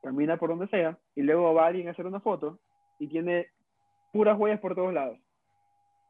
[0.02, 2.60] camina por donde sea, y luego va alguien a hacer una foto,
[3.00, 3.48] y tiene
[4.12, 5.18] puras huellas por todos lados.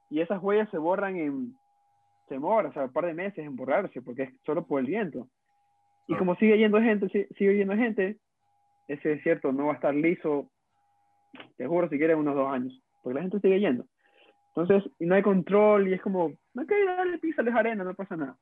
[0.10, 1.56] Y esas huellas se borran en
[2.28, 4.86] se demora, o sea, un par de meses en borrarse, porque es solo por el
[4.86, 5.28] viento.
[6.08, 7.08] Y como sigue yendo gente,
[7.38, 8.18] sigue yendo gente,
[8.88, 10.50] ese desierto no va a estar liso,
[11.58, 13.86] te juro, si quieres, unos dos años, porque la gente sigue yendo.
[14.56, 17.94] Entonces, y no hay control, y es como, no que darle pisa, les arena, no
[17.94, 18.38] pasa nada.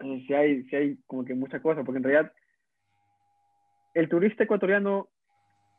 [0.00, 2.32] si hay, si hay como que muchas cosas, porque en realidad
[3.94, 5.08] el turista ecuatoriano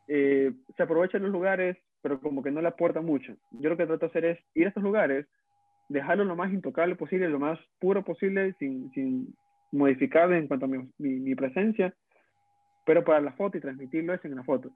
[0.08, 3.36] eh, se aprovecha de los lugares, pero como que no le aporta mucho.
[3.52, 5.26] Yo lo que trato de hacer es ir a estos lugares,
[5.90, 9.36] dejarlo lo más intocable posible, lo más puro posible, sin, sin
[9.72, 11.94] modificarle en cuanto a mi, mi, presencia,
[12.86, 14.72] pero para la foto y transmitirlo es en la foto.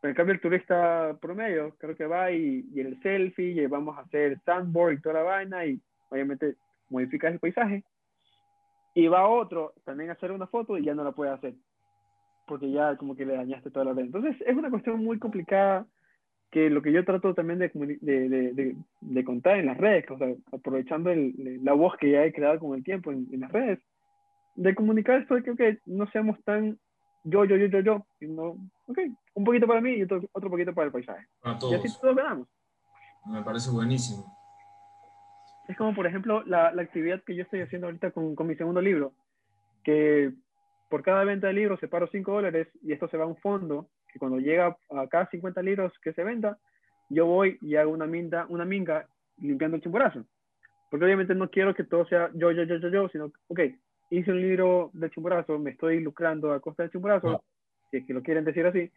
[0.00, 3.96] Pero en cambio el turista promedio creo que va y, y el selfie, y vamos
[3.96, 5.80] a hacer sandboard y toda la vaina y
[6.10, 6.56] obviamente
[6.90, 7.84] modifica el paisaje.
[8.94, 11.54] Y va otro también a hacer una foto y ya no la puede hacer.
[12.46, 14.04] Porque ya como que le dañaste toda la red.
[14.04, 15.86] Entonces es una cuestión muy complicada
[16.50, 20.16] que lo que yo trato también de, de, de, de contar en las redes, o
[20.16, 23.52] sea, aprovechando el, la voz que ya he creado con el tiempo en, en, las
[23.52, 23.78] redes,
[24.54, 26.78] de comunicar esto de que no seamos tan
[27.26, 28.98] yo, yo, yo, yo, yo, sino, ok,
[29.34, 31.26] un poquito para mí y otro, otro poquito para el paisaje.
[31.40, 31.72] Para todos.
[31.72, 32.48] Y así todos ganamos.
[33.26, 34.24] Me parece buenísimo.
[35.68, 38.54] Es como, por ejemplo, la, la actividad que yo estoy haciendo ahorita con, con mi
[38.54, 39.12] segundo libro,
[39.82, 40.32] que
[40.88, 43.88] por cada venta de libros separo 5 dólares y esto se va a un fondo
[44.18, 46.58] cuando llega a cada 50 libros que se venda,
[47.08, 49.06] yo voy y hago una minga, una minga
[49.38, 50.24] limpiando el chimborazo.
[50.90, 53.60] Porque obviamente no quiero que todo sea yo, yo, yo, yo, yo, sino, ok,
[54.10, 57.42] hice un libro del chimborazo, me estoy lucrando a costa del chimborazo,
[57.90, 58.90] si es que lo quieren decir así,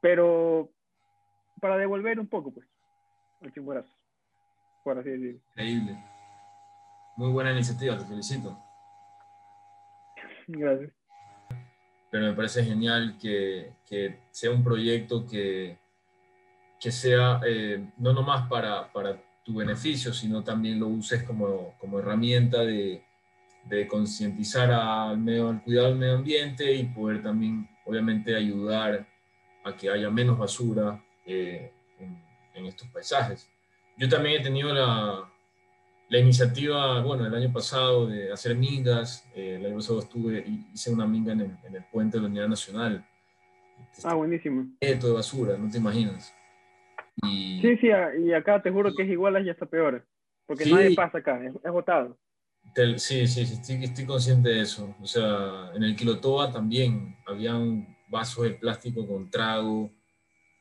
[0.00, 0.70] pero
[1.60, 2.66] para devolver un poco, pues,
[3.42, 3.90] el chimborazo,
[4.84, 5.40] por así decirlo.
[5.50, 5.98] Increíble.
[7.16, 8.56] Muy buena iniciativa, te felicito.
[10.46, 10.92] Gracias
[12.10, 15.78] pero me parece genial que, que sea un proyecto que,
[16.80, 21.98] que sea eh, no nomás para, para, tu beneficio, sino también lo uses como, como
[21.98, 23.02] herramienta de,
[23.64, 29.06] de concientizar al, medio, al cuidado del medio ambiente y poder también, obviamente, ayudar
[29.64, 32.22] a que haya menos basura eh, en,
[32.54, 33.48] en estos paisajes.
[33.96, 35.30] Yo también he tenido la,
[36.08, 40.92] la iniciativa, bueno, el año pasado de hacer mingas, eh, el año pasado estuve, hice
[40.92, 43.06] una minga en el, en el puente de la Unidad Nacional.
[44.02, 44.66] Ah, buenísimo.
[44.80, 46.34] Esto de basura, no te imaginas.
[47.22, 47.60] Y...
[47.60, 47.88] Sí, sí,
[48.24, 50.06] y acá te juro que es igual y hasta peor,
[50.46, 52.18] porque nadie pasa acá, es, es botado.
[52.96, 54.94] Sí, sí, sí estoy, consciente de eso.
[55.00, 59.90] O sea, en el Quilotoa también habían vasos de plástico con trago,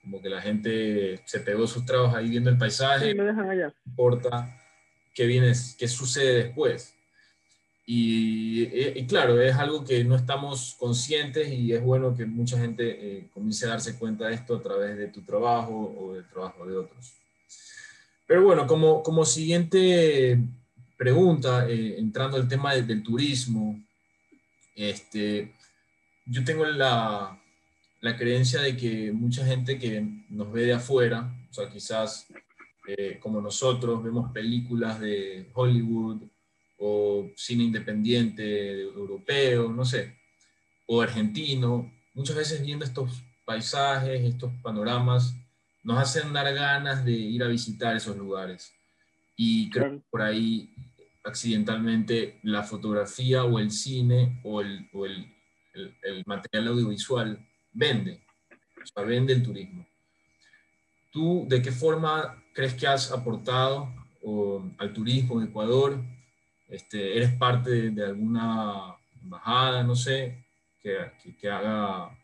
[0.02, 3.12] como que la gente se pegó sus tragos ahí viendo el paisaje.
[3.12, 3.68] Sí, lo dejan allá.
[3.68, 4.58] No importa
[5.14, 6.96] qué, viene, qué sucede después.
[7.92, 13.30] Y, claro, es algo que no estamos conscientes y es bueno que mucha gente eh,
[13.34, 16.78] comience a darse cuenta de esto a través de tu trabajo o del trabajo de
[16.78, 17.14] otros.
[18.28, 20.40] Pero bueno, como, como siguiente
[21.00, 23.82] pregunta, eh, entrando al tema del, turismo,
[24.76, 25.56] este,
[26.26, 27.42] yo tengo la,
[28.02, 32.28] la, creencia de que mucha gente que nos ve de afuera, o sea, quizás
[32.86, 36.24] eh, como nosotros vemos películas de Hollywood
[36.80, 40.18] o cine independiente europeo, no sé,
[40.86, 45.34] o argentino, muchas veces viendo estos paisajes, estos panoramas,
[45.82, 48.74] nos hacen dar ganas de ir a visitar esos lugares.
[49.38, 50.70] Y creo que por ahí
[51.30, 55.34] accidentalmente la fotografía o el cine o el, o el,
[55.74, 59.88] el, material audiovisual vende, o sea, vende el turismo.
[61.12, 63.94] ¿Tú de qué forma crees que has aportado
[64.78, 66.02] al turismo en Ecuador?
[66.68, 70.46] Este, ¿Eres parte de, alguna embajada, no sé,
[70.82, 70.98] que,
[71.40, 72.16] que, haga,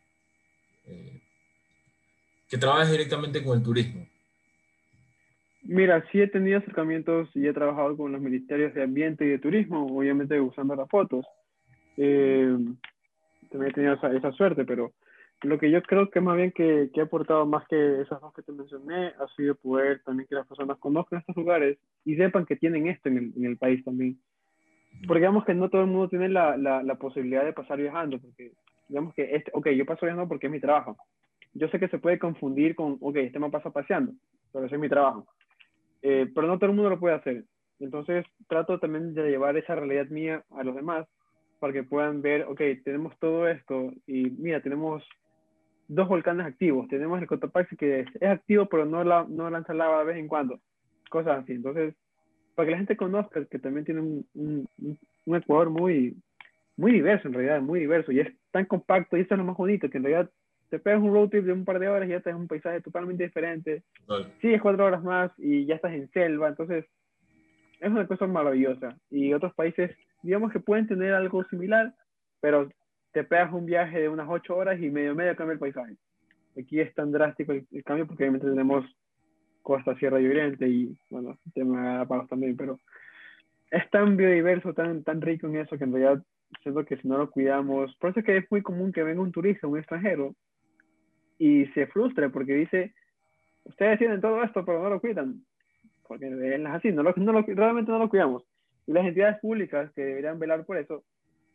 [0.85, 1.21] eh,
[2.47, 4.07] que trabaje directamente con el turismo?
[5.67, 9.39] Mira, sí he tenido acercamientos y he trabajado con los ministerios de Ambiente y de
[9.39, 11.25] Turismo, obviamente usando las fotos.
[11.97, 12.55] Eh,
[13.49, 14.93] también he tenido esa, suerte, pero
[15.41, 18.31] lo que yo creo que más bien que, que he aportado más que esas dos
[18.35, 22.45] que te mencioné ha sido poder también que las personas conozcan estos lugares y sepan
[22.45, 24.19] que tienen esto en el, en el país también.
[25.07, 28.19] Porque digamos que no todo el mundo tiene la, la, la, posibilidad de pasar viajando,
[28.19, 28.51] porque
[28.87, 30.95] digamos que, este, ok, yo paso viajando porque es mi trabajo.
[31.53, 34.13] Yo sé que se puede confundir con, ok, este me pasa paseando,
[34.53, 35.27] pero eso es mi trabajo.
[36.01, 37.45] Eh, pero no todo el mundo lo puede hacer.
[37.79, 41.07] Entonces trato también de llevar esa realidad mía a los demás
[41.59, 45.03] para que puedan ver, ok, tenemos todo esto y mira, tenemos
[45.87, 46.87] dos volcanes activos.
[46.87, 50.27] Tenemos el Cotopaxi que es, activo pero no, la, no lanza lava de vez en
[50.27, 50.59] cuando.
[51.09, 51.53] Cosas así.
[51.53, 51.95] Entonces,
[52.55, 54.67] para que la gente conozca que también tiene un, un,
[55.25, 56.15] un Ecuador muy,
[56.77, 59.57] muy diverso en realidad, muy diverso y es tan compacto y eso es lo más
[59.57, 60.31] bonito, que en realidad
[60.75, 62.47] te pegas un road trip de un par de horas y ya estás en un
[62.49, 63.83] paisaje totalmente diferente.
[64.41, 66.85] Sí, es cuatro horas más y ya estás en selva, entonces
[67.79, 68.97] es una cosa maravillosa.
[69.09, 71.93] Y otros países, digamos que pueden tener algo similar,
[72.41, 72.69] pero
[73.13, 75.95] te pegas un viaje de unas ocho horas y medio medio cambia el paisaje.
[76.59, 78.85] Aquí es tan drástico el, cambio porque obviamente tenemos
[79.61, 82.81] costa, sierra y oriente y, bueno, tema de pagos también, pero
[83.71, 86.21] es tan biodiverso, tan, tan rico en eso que en realidad
[86.61, 89.21] siento que si no lo cuidamos, por eso es que es muy común que venga
[89.21, 90.35] un turista, un extranjero,
[91.37, 92.93] y se frustra porque dice,
[93.63, 95.41] ustedes tienen todo esto, pero no lo cuidan.
[96.07, 98.43] Porque es así, no lo, no lo, realmente no lo cuidamos.
[98.87, 101.03] Y las entidades públicas que deberían velar por eso,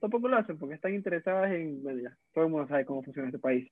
[0.00, 3.28] tampoco lo hacen porque están interesadas en, bueno, ya, todo el mundo sabe cómo funciona
[3.28, 3.70] este país.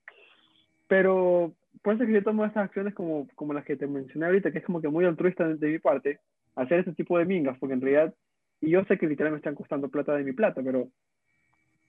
[0.86, 4.52] Pero por eso que yo tomo estas acciones como, como las que te mencioné ahorita,
[4.52, 6.20] que es como que muy altruista de, mi parte,
[6.54, 8.14] hacer este tipo de mingas, porque en realidad,
[8.60, 10.88] y yo sé que literalmente me están costando plata de mi plata, pero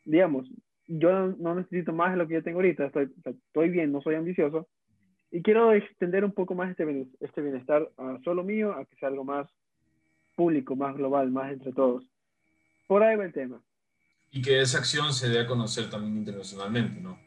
[0.04, 0.50] digamos,
[0.90, 4.16] yo no necesito más de lo que yo tengo ahorita, estoy, estoy bien, no soy
[4.16, 4.68] ambicioso,
[5.32, 9.10] y quiero extender un poco más este, este bienestar a solo mío, a que sea
[9.10, 9.48] algo más
[10.36, 12.04] público, más global, más entre todos.
[12.88, 13.62] Por ahí va el tema.
[14.32, 17.20] Y que esa acción se dé a conocer también internacionalmente, ¿no?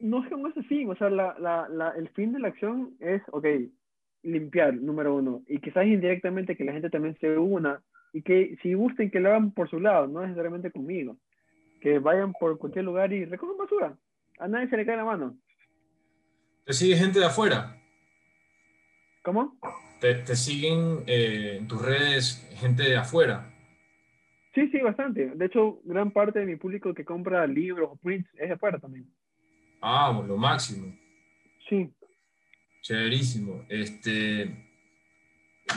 [0.00, 2.48] No es que no es fin, o sea, la, la, la, el fin de la
[2.48, 3.46] acción es, ok,
[4.22, 8.74] limpiar, número uno, y quizás indirectamente que la gente también se una, y que si
[8.74, 11.16] gusten que lo hagan por su lado, no necesariamente conmigo
[11.82, 13.98] que vayan por cualquier lugar y recojan basura.
[14.38, 15.36] A nadie se le cae la mano.
[16.64, 17.76] ¿Te sigue gente de afuera?
[19.24, 19.58] ¿Cómo?
[20.00, 23.52] ¿Te, siguen eh, en tus redes gente de afuera?
[24.54, 25.30] Sí, sí, bastante.
[25.34, 28.78] De hecho, gran parte de mi público que compra libros o prints es de afuera
[28.78, 29.12] también.
[29.80, 30.94] Ah, lo máximo.
[31.68, 31.92] Sí.
[32.82, 33.64] Chéverísimo.
[33.68, 34.68] Este,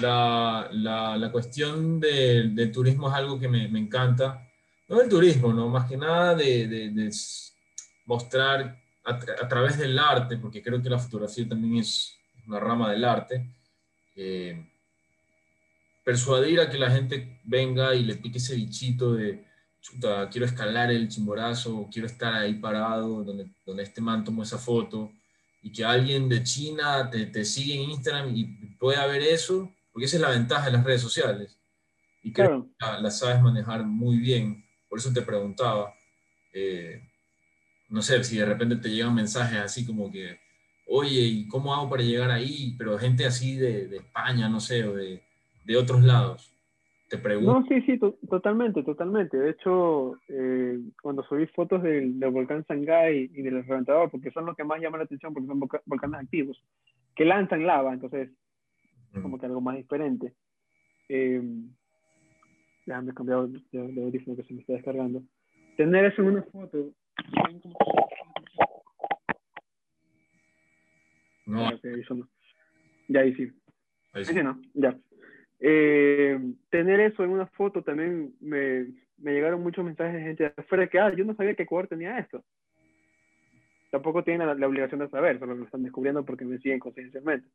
[0.02, 4.45] la, la, la cuestión del turismo es algo que me, me encanta
[4.88, 5.70] no del turismo, ¿no?
[5.70, 7.12] Más que nada de, de,
[8.06, 12.16] mostrar a, través del arte, porque creo que la fotografía también es
[12.48, 13.50] una rama del arte,
[14.16, 14.70] eh,
[16.04, 19.46] persuadir a que la gente venga y le pique ese bichito de,
[19.82, 24.58] chuta, quiero escalar el chimborazo, quiero estar ahí parado donde, donde este man tomó esa
[24.58, 25.12] foto,
[25.62, 28.46] y que alguien de China te, te sigue en Instagram y
[28.78, 31.58] pueda ver eso, porque esa es la ventaja de las redes sociales.
[32.22, 34.65] Y creo que la, la sabes manejar muy bien.
[34.96, 35.94] Por eso te preguntaba,
[36.54, 37.02] eh,
[37.90, 40.40] no sé, si de repente te llegan mensajes así como que,
[40.88, 42.74] oye, ¿y cómo hago para llegar ahí?
[42.78, 45.22] Pero gente así de, España, no sé, o de,
[45.78, 46.50] otros lados.
[47.10, 47.60] Te pregunto.
[47.60, 49.36] No, sí, sí, totalmente, totalmente.
[49.36, 54.46] De hecho, eh, cuando subí fotos del, del, volcán Sangay y del reventador, porque son
[54.46, 56.64] los que más llaman la atención, porque son volcanes activos,
[57.14, 58.30] que lanzan lava, entonces,
[59.22, 60.32] como que algo más diferente.
[61.10, 61.44] Eh,
[62.86, 65.24] déjame cambiar de, de audífono que se me está descargando.
[65.78, 66.92] Tener eso en una foto.
[71.46, 71.72] No.
[73.08, 73.52] Ya, ahí sí.
[74.14, 74.34] Ahí sí.
[74.42, 74.98] no, ya.
[75.60, 80.54] Eh, tener eso en una foto también me, me, llegaron muchos mensajes de gente de
[80.58, 82.44] afuera que, ah, yo no sabía que Ecuador tenía esto.
[83.92, 87.48] Tampoco tienen la, la, obligación de saber, solo lo están descubriendo porque me siguen confidencialmente.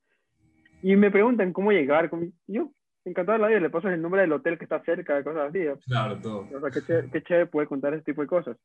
[0.82, 2.72] Y me preguntan cómo llegar con yo.
[3.04, 5.48] Encantado de la vida, le pasas el nombre del hotel que está cerca, de cosas
[5.48, 5.60] así.
[5.86, 6.48] Claro, todo.
[6.54, 8.56] O sea, qué chévere, qué chévere poder contar ese tipo de cosas.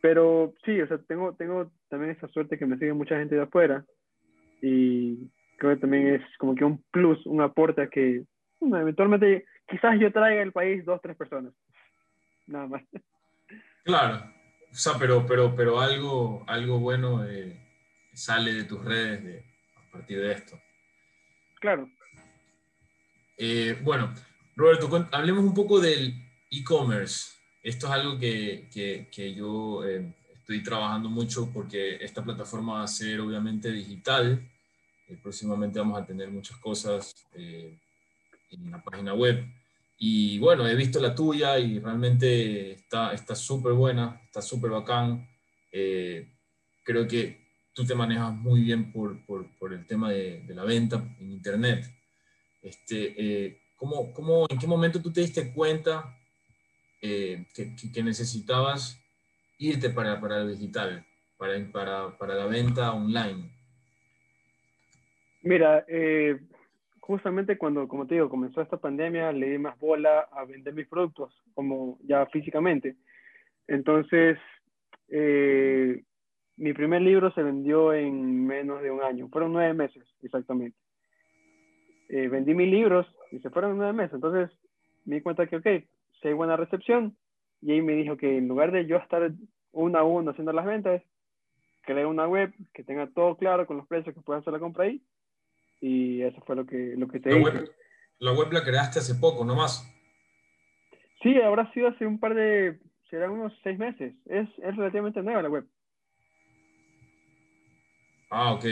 [0.00, 3.42] Pero sí, o sea, tengo, tengo también esa suerte que me sigue mucha gente de
[3.42, 3.84] afuera.
[4.60, 8.24] Y creo que también es como que un plus, un aporte a que
[8.62, 11.52] bueno, eventualmente quizás yo traiga al país dos, tres personas.
[12.46, 12.82] Nada más.
[13.84, 14.24] Claro.
[14.70, 17.60] O sea, pero, pero, pero algo, algo bueno eh,
[18.12, 19.44] sale de tus redes de,
[19.76, 20.56] a partir de esto.
[21.60, 21.88] Claro.
[23.36, 24.12] Eh, bueno,
[24.56, 26.14] Roberto, hablemos un poco del
[26.50, 27.32] e-commerce.
[27.62, 32.84] Esto es algo que, que, que yo eh, estoy trabajando mucho porque esta plataforma va
[32.84, 34.48] a ser obviamente digital.
[35.08, 39.44] Eh, próximamente vamos a tener muchas cosas en la página web.
[39.98, 45.28] Y bueno, he visto la tuya y realmente está súper buena, está súper bacán.
[45.70, 47.42] creo que
[47.72, 51.30] tú te manejas muy bien por, por, por el tema de, de, la venta en
[51.30, 52.01] Internet.
[52.62, 56.16] Este, eh, ¿cómo, cómo, ¿En qué momento tú te diste cuenta
[57.00, 58.98] eh, que, que, necesitabas
[59.58, 61.04] irte para, para el digital,
[61.36, 63.50] para, para, para la venta online?
[65.42, 66.38] Mira, eh,
[67.00, 70.86] justamente cuando, como te digo, comenzó esta pandemia, le di más bola a vender mis
[70.86, 72.96] productos, como ya físicamente.
[73.66, 74.38] Entonces,
[75.08, 76.04] eh,
[76.56, 80.76] mi primer libro se vendió en menos de un año, fueron nueve meses exactamente.
[82.12, 84.12] Eh, vendí mis libros y se fueron en nueve meses.
[84.12, 84.50] Entonces
[85.06, 85.66] me di cuenta que, ok,
[86.20, 87.16] si hay buena recepción,
[87.62, 89.32] y ahí me dijo que en lugar de yo estar
[89.72, 91.02] uno a uno haciendo las ventas,
[91.80, 94.84] creé una web que tenga todo claro con los precios que pueda hacer la compra
[94.84, 95.02] ahí.
[95.80, 97.42] Y eso fue lo que, lo que te la.
[97.42, 97.72] Web,
[98.18, 99.82] la web la creaste hace poco, ¿no más?
[101.22, 104.14] Sí, habrá sido hace un par de, será unos seis meses.
[104.26, 105.66] Es, es relativamente nueva la web.
[108.28, 108.64] Ah, ok.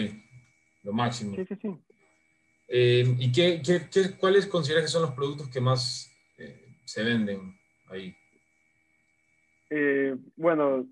[0.82, 1.36] Lo máximo.
[1.36, 1.74] Sí, sí, sí.
[2.72, 7.02] Eh, ¿Y qué, qué, qué, cuáles consideras que son los productos que más eh, se
[7.02, 8.14] venden ahí?
[9.70, 10.86] Eh, bueno,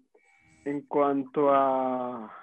[0.64, 2.34] en cuanto a,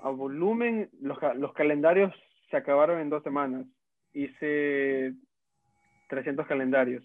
[0.00, 1.18] volumen, los,
[1.54, 2.14] calendarios
[2.50, 3.66] se acabaron en dos semanas.
[4.12, 5.14] Hice
[6.08, 7.02] 300 calendarios.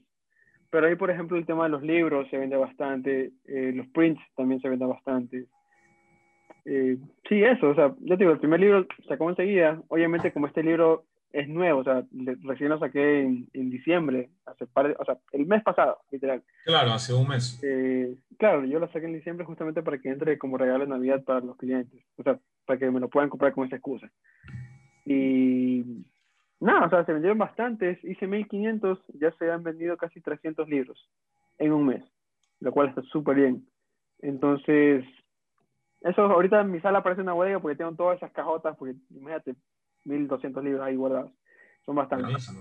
[0.69, 4.61] Pero ahí, por ejemplo, el tema de los libros se vende bastante, los prints también
[4.61, 5.47] se venden bastante.
[6.69, 6.97] Eh,
[7.29, 10.61] sí, eso, o sea, yo te digo, el primer libro sacó enseguida, obviamente como este
[10.63, 12.03] libro es nuevo, o sea,
[12.43, 16.43] recién lo saqué en, en diciembre, hace par o sea, el mes pasado, literal.
[16.65, 17.57] Claro, hace un mes.
[17.63, 21.23] Eh, claro, yo lo saqué en diciembre justamente para que entre como regalo de Navidad
[21.23, 24.11] para los clientes, o sea, para que me lo puedan comprar con esa excusa.
[25.05, 26.03] Y
[26.59, 31.09] nada, o sea, se vendieron bastantes, hice 1500, ya se han vendido casi 300 libros
[31.59, 32.03] en un mes,
[32.59, 33.65] lo cual está súper bien.
[34.19, 35.05] Entonces,
[36.01, 39.55] eso ahorita en mi sala parece una bodega porque tengo todas esas cajotas, porque imagínate,
[40.05, 41.31] 1200 libros ahí guardados.
[41.85, 42.51] Son bastantes.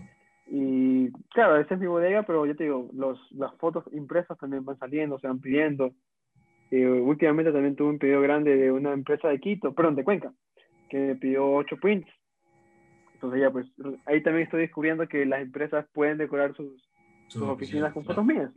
[0.46, 4.64] Y claro, esa es mi bodega, pero yo te digo, los, las fotos impresas también
[4.64, 5.92] van saliendo, se van pidiendo.
[6.70, 10.32] Eh, últimamente también tuve un pedido grande de una empresa de Quito, perdón, de Cuenca,
[10.88, 12.08] que me pidió 8 prints.
[13.14, 13.66] Entonces ya pues,
[14.04, 16.88] ahí también estoy descubriendo que las empresas pueden decorar sus,
[17.28, 18.50] sus, oficinas con fotos mías.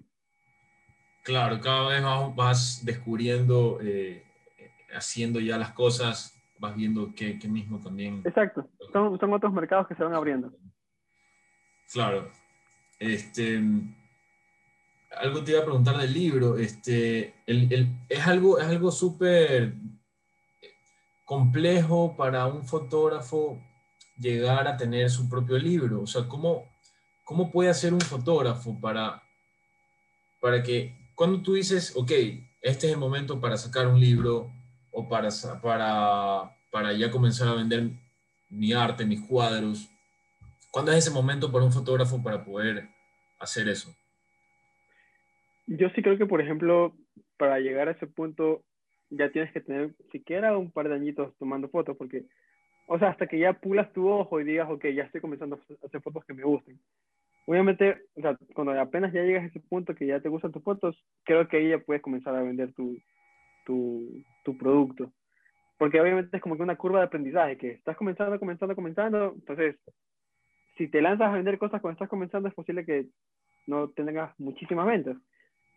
[1.23, 4.23] Claro, cada vez más vas descubriendo eh,
[4.93, 8.21] haciendo ya las cosas, vas viendo que, mismo también.
[8.25, 10.51] Exacto, son, son, otros mercados que se van abriendo.
[11.91, 12.29] Claro.
[12.99, 13.61] Este,
[15.17, 16.57] algo te iba a preguntar del libro.
[16.57, 19.73] Este, el, el, es algo es algo súper
[21.25, 23.61] complejo para un fotógrafo
[24.17, 26.01] llegar a tener su propio libro.
[26.01, 26.65] O sea, ¿cómo,
[27.23, 29.23] cómo puede hacer un fotógrafo para,
[30.41, 32.11] para que cuando tú dices, ok,
[32.61, 34.51] este es el momento para sacar un libro,
[34.91, 35.29] o para,
[35.61, 37.89] para, para ya comenzar a vender
[38.49, 39.89] mi arte, mis cuadros?
[40.71, 42.87] ¿Cuándo es ese momento para un fotógrafo para poder
[43.39, 43.93] hacer eso?
[45.67, 46.95] Yo sí creo que, por ejemplo,
[47.37, 48.63] para llegar a ese punto
[49.09, 52.25] ya tienes que tener siquiera un par de añitos tomando fotos, porque,
[52.87, 55.85] o sea, hasta que ya pulas tu ojo y digas, ok, ya estoy comenzando a
[55.85, 56.79] hacer fotos que me gusten.
[57.45, 60.63] obviamente, o sea, cuando apenas ya llegas a ese punto que ya te gustan tus
[60.63, 62.97] fotos, creo que ahí ya puedes comenzar a vender tu,
[63.69, 65.13] tu, tu producto.
[65.77, 69.75] Porque obviamente es como que una curva de aprendizaje, que estás comenzando, comenzando, comenzando, entonces,
[70.75, 73.05] si te lanzas a vender cosas cuando estás comenzando, es posible que
[73.67, 75.17] no tengas muchísimas ventas.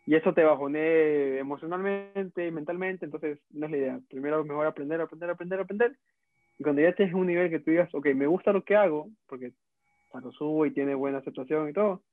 [0.07, 3.99] Y eso te bajone emocionalmente y mentalmente, entonces no es la idea.
[4.09, 5.97] Primero mejor aprender, aprender, aprender, aprender.
[6.57, 9.07] Y cuando ya estés un nivel que tú digas, ok, me gusta lo que hago,
[9.27, 9.53] porque
[10.13, 12.03] lo subo y tiene buena aceptación y todo,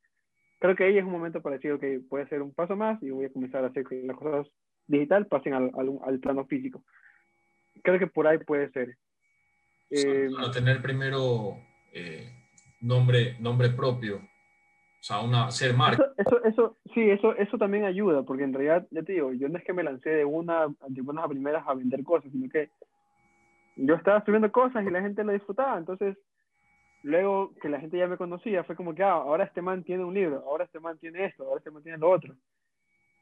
[0.59, 3.03] creo que ahí es un momento para decir, ok, voy a hacer un paso más
[3.03, 4.47] y voy a comenzar a hacer las cosas
[4.91, 5.71] digital pasen al,
[6.05, 6.83] al, plano físico.
[7.83, 8.97] Creo que por ahí puede ser.
[9.91, 11.57] Eh, tener primero
[11.93, 12.31] eh,
[12.81, 14.21] nombre, nombre propio
[15.01, 16.13] o sea, una, ser marca.
[16.19, 19.57] Eso, eso, sí, eso, eso también ayuda, porque en realidad, ya te digo, yo no
[19.57, 22.69] es que me lancé de una, de buenas a primeras a vender cosas, sino que
[23.77, 26.19] yo estaba subiendo cosas y la gente lo disfrutaba, entonces
[27.03, 30.05] luego que la gente ya me conocía, fue como que, ah, ahora este man tiene
[30.05, 32.35] un libro, ahora este man tiene esto, ahora este man tiene lo otro.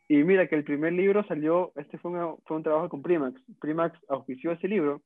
[0.09, 2.11] Y mira que el primer libro salió, este fue,
[2.47, 3.41] fue un trabajo con Primax.
[3.61, 5.03] Primax auspició ese libro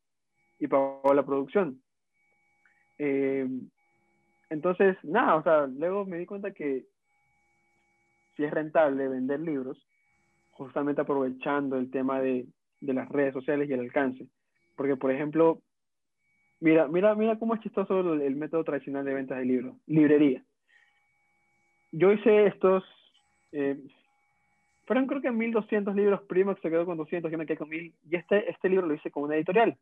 [0.60, 1.82] y pagó la producción.
[2.98, 3.48] Eh,
[4.48, 6.84] entonces, nada, o sea, luego me di cuenta que
[8.36, 9.76] si es rentable vender libros,
[10.52, 12.46] justamente aprovechando el tema de,
[12.80, 14.26] de las redes sociales y el alcance.
[14.76, 15.60] Porque, por ejemplo,
[16.60, 19.76] mira, mira, mira cómo es chistoso el, método tradicional de ventas de libros.
[19.86, 20.44] Librería.
[21.90, 22.84] Yo hice estos,
[23.52, 23.78] eh,
[24.84, 27.92] fueron creo que 1200 libros, Primax se quedó con 200, yo me quedé con 1000,
[28.10, 29.76] y este, este libro lo hice con una editorial,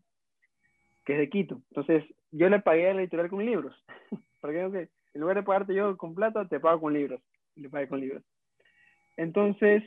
[1.05, 1.61] que es de Quito.
[1.71, 3.75] Entonces, yo le pagué a la editorial con libros.
[4.41, 7.21] Porque okay, en lugar de pagarte yo con plata, te pago con libros.
[7.57, 8.23] Le pagué con libros.
[9.17, 9.83] Entonces,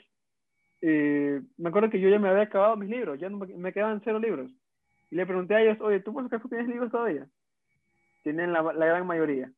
[0.81, 4.19] eh, me acuerdo que yo ya me había acabado mis libros, ya me, quedaban cero
[4.19, 4.51] libros.
[5.09, 7.27] Y le pregunté a ellos, oye, ¿tú por acaso tienes libros todavía?
[8.23, 9.51] Tienen la, la, gran mayoría.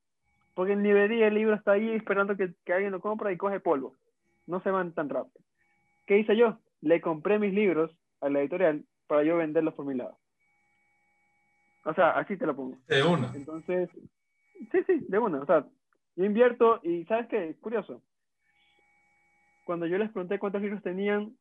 [0.54, 3.60] Porque en librería el libro está ahí esperando que, que alguien lo compra y coge
[3.60, 3.96] polvo.
[4.48, 5.44] No se van tan rápido.
[6.06, 6.60] ¿Qué hice yo?
[6.82, 7.92] Le compré mis libros
[8.22, 10.18] a la editorial para yo venderlos por mi lado.
[11.84, 12.78] O sea, así te lo pongo.
[12.88, 13.32] De una.
[13.36, 13.90] Entonces,
[14.72, 15.40] Sí, sí, de una.
[15.40, 15.66] O sea,
[16.16, 17.56] yo invierto y ¿sabes qué?
[17.60, 18.02] Curioso.
[19.66, 21.36] Cuando yo les pregunté cuántos libros tenían,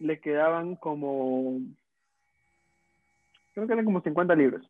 [0.00, 1.58] le quedaban como...
[3.54, 4.68] Creo que eran como 50 libros.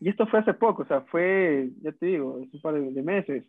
[0.00, 3.02] Y esto fue hace poco, o sea, fue, ya te digo, hace un par de
[3.02, 3.44] meses.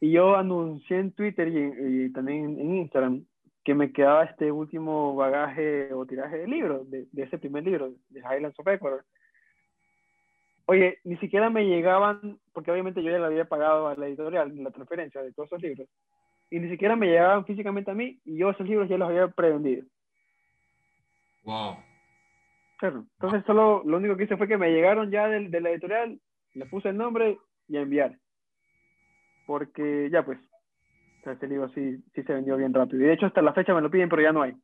[0.00, 3.24] Y yo anuncié en Twitter y, también en Instagram
[3.64, 7.92] que me quedaba este último bagaje o tiraje de libros, de, de ese primer libro,
[8.10, 9.04] de Highlands of Ecuador
[10.66, 14.52] Oye, ni siquiera me llegaban, porque obviamente yo ya le había pagado a la editorial
[14.62, 15.88] la transferencia de todos esos libros,
[16.50, 19.28] y ni siquiera me llegaban físicamente a mí, y yo esos libros ya los había
[19.28, 19.84] prevendido.
[21.44, 21.76] Wow.
[22.78, 23.06] Claro.
[23.12, 26.20] Entonces, solo lo único que hice fue que me llegaron ya de, de la editorial,
[26.54, 27.38] le puse el nombre
[27.68, 28.18] y a enviar.
[29.46, 30.38] Porque ya, pues,
[31.20, 33.02] o sea, este libro sí, sí se vendió bien rápido.
[33.02, 34.54] Y de hecho, hasta la fecha me lo piden, pero ya no hay.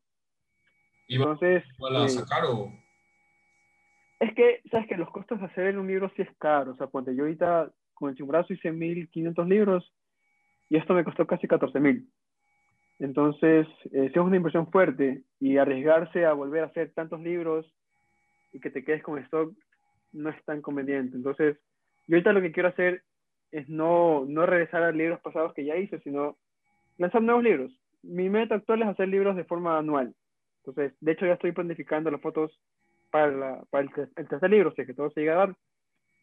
[1.09, 2.73] ¿Y Entonces, a eh, sacar o.?
[4.21, 6.73] Es que, sabes que los costos de hacer un libro sí es caro.
[6.73, 9.93] O sea, cuando yo ahorita con el Chimbrazo hice 1500 libros
[10.69, 12.09] y esto me costó casi 14000.
[13.01, 17.67] Entonces, eh, si es una inversión fuerte y arriesgarse a volver a hacer tantos libros
[18.53, 19.53] y que te quedes con stock
[20.13, 21.17] no es tan conveniente.
[21.17, 21.59] Entonces,
[22.07, 23.03] yo ahorita lo que quiero hacer
[23.53, 26.37] es no, no regresar a libros pasados que ya hice, sino
[26.97, 27.73] lanzar nuevos libros.
[28.03, 30.15] Mi meta actual es hacer libros de forma anual.
[30.65, 32.59] Entonces, de hecho, ya estoy planificando las fotos
[33.11, 33.85] para, para
[34.17, 35.57] el, tercer libro, si que todo se llega a dar,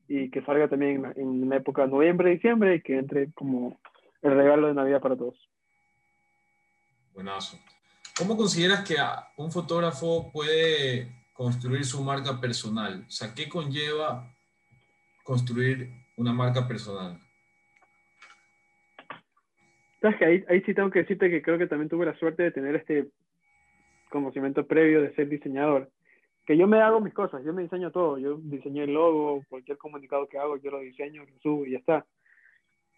[0.07, 3.79] y que salga también en, la época de noviembre, diciembre, y que entre como
[4.21, 5.37] el regalo de Navidad para todos.
[7.13, 7.59] Buenazo.
[8.17, 8.95] ¿Cómo consideras que
[9.37, 13.05] un fotógrafo puede construir su marca personal?
[13.07, 14.33] O sea, ¿qué conlleva
[15.23, 17.17] construir una marca personal?
[20.01, 22.43] Sabes que ahí, ahí sí tengo que decirte que creo que también tuve la suerte
[22.43, 23.09] de tener este
[24.09, 25.91] conocimiento previo de ser diseñador
[26.49, 29.77] que yo me hago mis cosas, yo me diseño todo, yo diseñé el logo, cualquier
[29.77, 32.07] comunicado que hago, yo lo diseño, lo subo y ya está.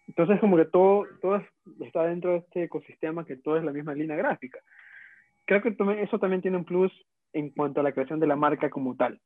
[0.08, 1.44] Entonces como que todo, todo
[1.80, 4.58] está dentro de este ecosistema que todo es la misma línea gráfica.
[5.44, 6.90] Creo que eso también tiene un plus
[7.34, 9.20] en cuanto a la creación de la marca como tal.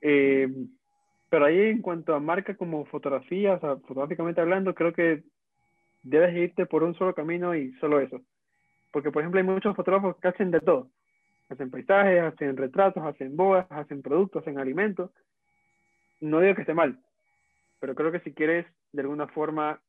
[0.00, 0.48] Eh,
[1.28, 5.22] pero ahí en cuanto a marca como fotografía, o fotográficamente hablando, creo que
[6.02, 8.20] debes irte por un solo camino y solo eso.
[8.90, 10.88] Porque, por ejemplo, hay muchos fotógrafos que hacen de todo
[11.48, 15.10] hacen paisajes, hacen retratos, hacen bodas, hacen productos, hacen alimentos.
[16.20, 16.98] No digo que esté mal,
[17.80, 19.80] pero creo que si quieres de alguna forma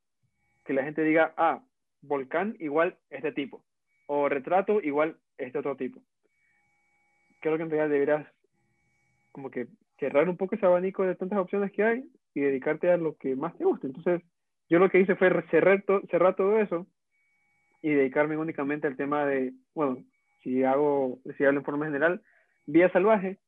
[0.66, 1.62] que la gente diga, ah,
[2.02, 3.64] volcán igual este tipo,
[4.08, 6.02] o retrato igual este otro tipo.
[7.42, 8.28] Creo que en realidad deberás
[9.32, 9.68] como que
[10.00, 13.36] cerrar un poco ese abanico de tantas opciones que hay y dedicarte a lo que
[13.36, 13.88] más te guste.
[13.88, 14.22] Entonces,
[14.70, 16.88] yo lo que hice fue cerrar, cerrar todo eso
[17.82, 20.04] y dedicarme únicamente al tema de, bueno,
[20.44, 22.22] si hago, si hablo en forma general,
[22.66, 23.40] vía salvaje,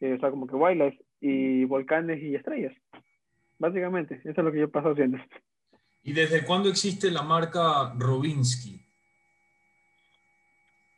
[0.00, 2.74] eh, o sea, como que wildlife, y volcanes y estrellas.
[3.58, 5.18] Básicamente, eso es lo que yo paso haciendo.
[6.02, 8.80] ¿Y desde cuándo existe la marca Robinsky?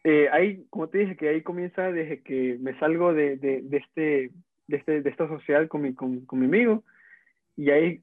[0.04, 3.76] Eh, ahí, como te dije, que ahí comienza desde que me salgo de, de, de
[3.76, 4.30] este,
[4.66, 6.84] de, este, de esta sociedad con mi, con, con mi amigo,
[7.56, 8.02] y ahí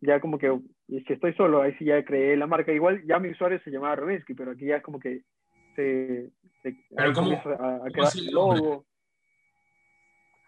[0.00, 2.72] ya como que, si estoy solo, ahí sí ya creé la marca.
[2.72, 5.22] Igual ya mi usuario se llamaba Robinsky, pero aquí ya es como que
[5.76, 6.30] se,
[6.62, 8.84] ¿Pero cómo, a, el logo.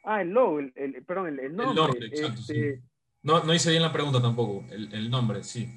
[0.05, 1.71] Ah, el logo, el, el perdón, el, el, nombre.
[1.71, 2.83] El nombre exacto, este, sí.
[3.23, 5.69] no, no hice bien la pregunta tampoco, el, el nombre, sí.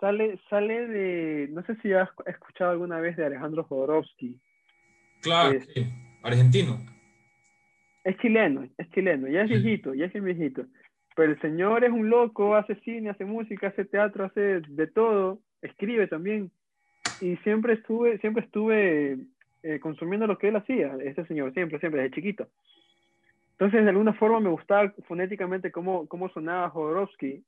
[0.00, 4.38] Sale, sale de, no sé si has escuchado alguna vez de Alejandro Jodorowsky.
[5.22, 5.86] Claro, sí.
[6.22, 6.78] argentino.
[8.04, 10.66] Es chileno, es chileno, ya es viejito, ya es viejito.
[11.16, 15.40] Pero el señor es un loco, hace cine, hace música, hace teatro, hace de todo,
[15.62, 16.50] escribe también.
[17.20, 19.18] Y siempre estuve, siempre estuve
[19.62, 22.48] eh, consumiendo lo que él hacía, este señor, siempre, siempre, desde chiquito.
[23.52, 27.42] Entonces, de alguna forma me gustaba fonéticamente cómo, cómo sonaba Jodorowsky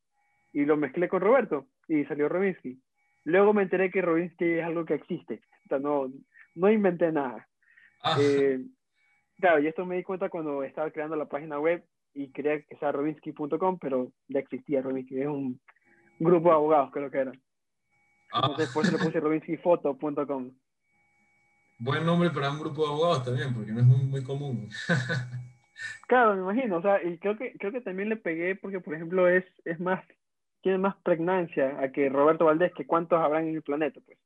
[0.53, 2.79] y lo mezclé con Roberto y salió Robinsky.
[3.25, 6.11] Luego me enteré que Robinsky es algo que existe, o sea, no,
[6.55, 7.47] no inventé nada.
[8.03, 8.17] Ah.
[8.21, 8.61] Eh,
[9.39, 11.85] claro, y esto me di cuenta cuando estaba creando la página web
[12.15, 15.61] y quería que sea robinsky.com, pero ya existía Robinsky, es un
[16.19, 17.33] grupo de abogados, creo que era.
[18.33, 18.55] Ah.
[18.57, 20.51] después le puse robinskyfoto.com.
[21.79, 24.69] Buen nombre para un grupo de abogados también, porque no es muy, muy común.
[26.09, 28.95] claro, me imagino, o sea, y creo que, creo que también le pegué porque, por
[28.95, 30.03] ejemplo, es, es más,
[30.63, 34.19] tiene más pregnancia a que Roberto Valdés, que cuántos habrán en el planeta, pues.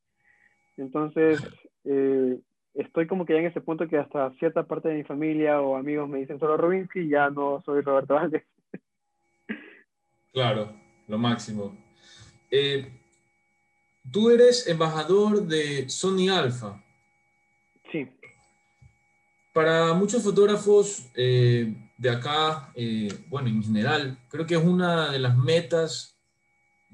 [0.77, 1.41] Entonces,
[1.85, 2.39] eh,
[2.75, 5.77] estoy como que ya en ese punto que hasta cierta parte de mi familia o
[5.77, 8.45] amigos me dicen solo Robinsky y ya no soy Roberto Valdés.
[10.33, 10.73] Claro,
[11.09, 11.77] lo máximo.
[12.53, 12.89] Eh,
[14.13, 16.81] tú eres embajador de Sony Alpha.
[17.91, 18.09] Sí.
[19.53, 25.19] Para muchos fotógrafos eh, de acá, eh, bueno, en general, creo que es una de
[25.19, 26.17] las metas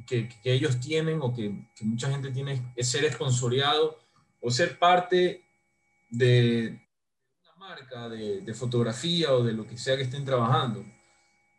[0.07, 3.99] que, que ellos tienen o que, que, mucha gente tiene, es ser esponsoreado
[4.41, 5.46] o ser parte
[6.09, 6.81] de
[7.43, 10.85] una marca de, fotografía o de lo que sea que estén trabajando.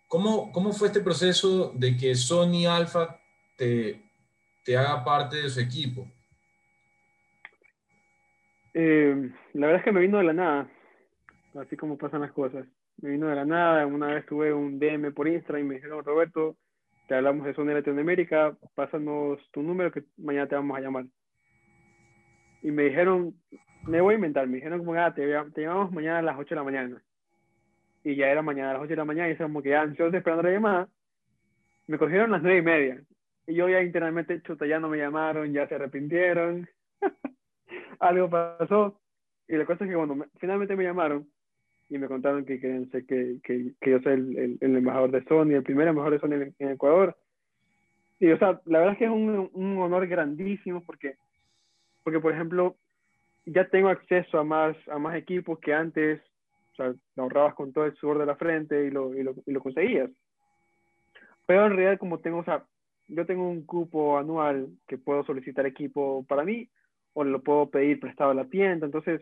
[0.08, 3.20] ¿Cómo, ¿Cómo fue este proceso de que Sony Alpha
[3.58, 4.02] te,
[4.64, 6.08] te haga parte de su equipo?
[8.74, 10.70] Eh, la verdad es que me vino de la nada,
[11.56, 12.66] así como pasan las cosas.
[13.02, 16.04] Me vino de la nada, una vez tuve un DM por Instagram y me dijeron,
[16.04, 16.58] Roberto,
[17.08, 21.06] te hablamos de Sony Latinoamérica, pásanos tu número que mañana te vamos a llamar.
[22.62, 23.34] Y me dijeron,
[23.88, 26.50] me voy a inventar, me dijeron como, ah, te, te llamamos mañana a las 8
[26.50, 27.04] de la mañana.
[28.04, 29.82] Y ya era mañana a las 8 de la mañana y estaba como que ya
[29.82, 30.90] ansioso esperando la llamada.
[31.88, 33.02] Me cogieron las 9 y media.
[33.48, 36.68] Y yo ya internamente, chuta, ya no me llamaron, ya se arrepintieron.
[38.00, 39.00] algo pasó.
[39.48, 41.28] Y la cosa es que cuando finalmente me llamaron
[41.90, 43.40] y me contaron que que, que,
[43.80, 47.16] que, yo soy el, el, embajador de Sony, el primer embajador de Sony en, Ecuador.
[48.20, 51.16] Y, o sea, la verdad es que es un, un, honor grandísimo porque,
[52.04, 52.76] porque, por ejemplo,
[53.48, 56.22] ya tengo acceso a más, a más equipos que antes,
[56.74, 59.34] o sea, lo ahorrabas con todo el sudor de la frente y lo, y lo,
[59.46, 60.10] y lo conseguías.
[61.46, 62.66] Pero en realidad, como tengo, o sea,
[63.08, 66.70] yo tengo un cupo anual que puedo solicitar equipo para mí,
[67.14, 68.86] o lo puedo pedir prestado a la tienda.
[68.86, 69.22] Entonces,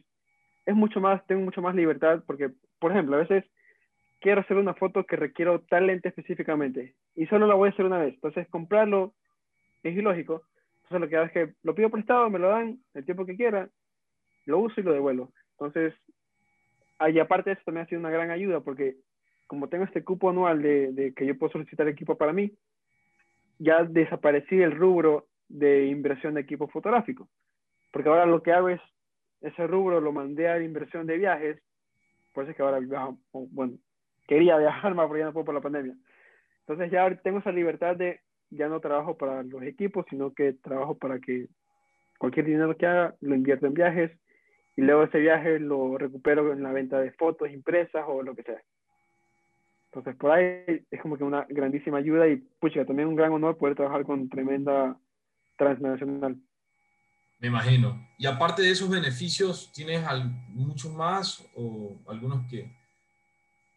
[0.66, 2.50] es mucho más, tengo mucho más libertad porque,
[2.80, 3.46] por ejemplo, a veces
[4.20, 7.86] quiero hacer una foto que requiero tal lente específicamente y solo la voy a hacer
[7.86, 8.16] una vez.
[8.16, 9.14] Entonces, comprarlo
[9.84, 10.42] es ilógico.
[10.78, 13.36] Entonces, lo que hago es que lo pido prestado, me lo dan el tiempo que
[13.36, 13.70] quiera,
[14.46, 15.32] lo uso y lo devuelvo.
[15.52, 15.94] Entonces,
[17.08, 18.96] y aparte eso también ha sido una gran ayuda porque
[19.48, 22.52] como tengo este cupo anual de, de que yo puedo solicitar equipo para mí,
[23.60, 27.30] ya desaparecí el rubro de inversión de equipo fotográfico
[27.96, 28.82] porque ahora lo que hago es,
[29.40, 31.62] ese rubro lo mandé a la inversión de viajes,
[32.34, 33.78] por eso es que ahora viajo, bueno,
[34.28, 35.96] quería viajar más, pero ya no puedo por la pandemia.
[36.60, 38.20] Entonces ya tengo esa libertad de,
[38.50, 41.48] ya no trabajo para los equipos, sino que trabajo para que
[42.18, 44.12] cualquier dinero que haga lo invierto en viajes
[44.76, 48.44] y luego ese viaje lo recupero en la venta de fotos impresas o lo que
[48.44, 48.62] sea.
[49.92, 53.58] Entonces por ahí es como que una grandísima ayuda y pucha, también un gran honor
[53.58, 54.98] poder trabajar con tremenda
[55.58, 56.36] transnacional.
[57.40, 58.06] Me imagino.
[58.18, 60.04] Y aparte de esos beneficios, ¿tienes
[60.50, 62.72] muchos más o algunos que,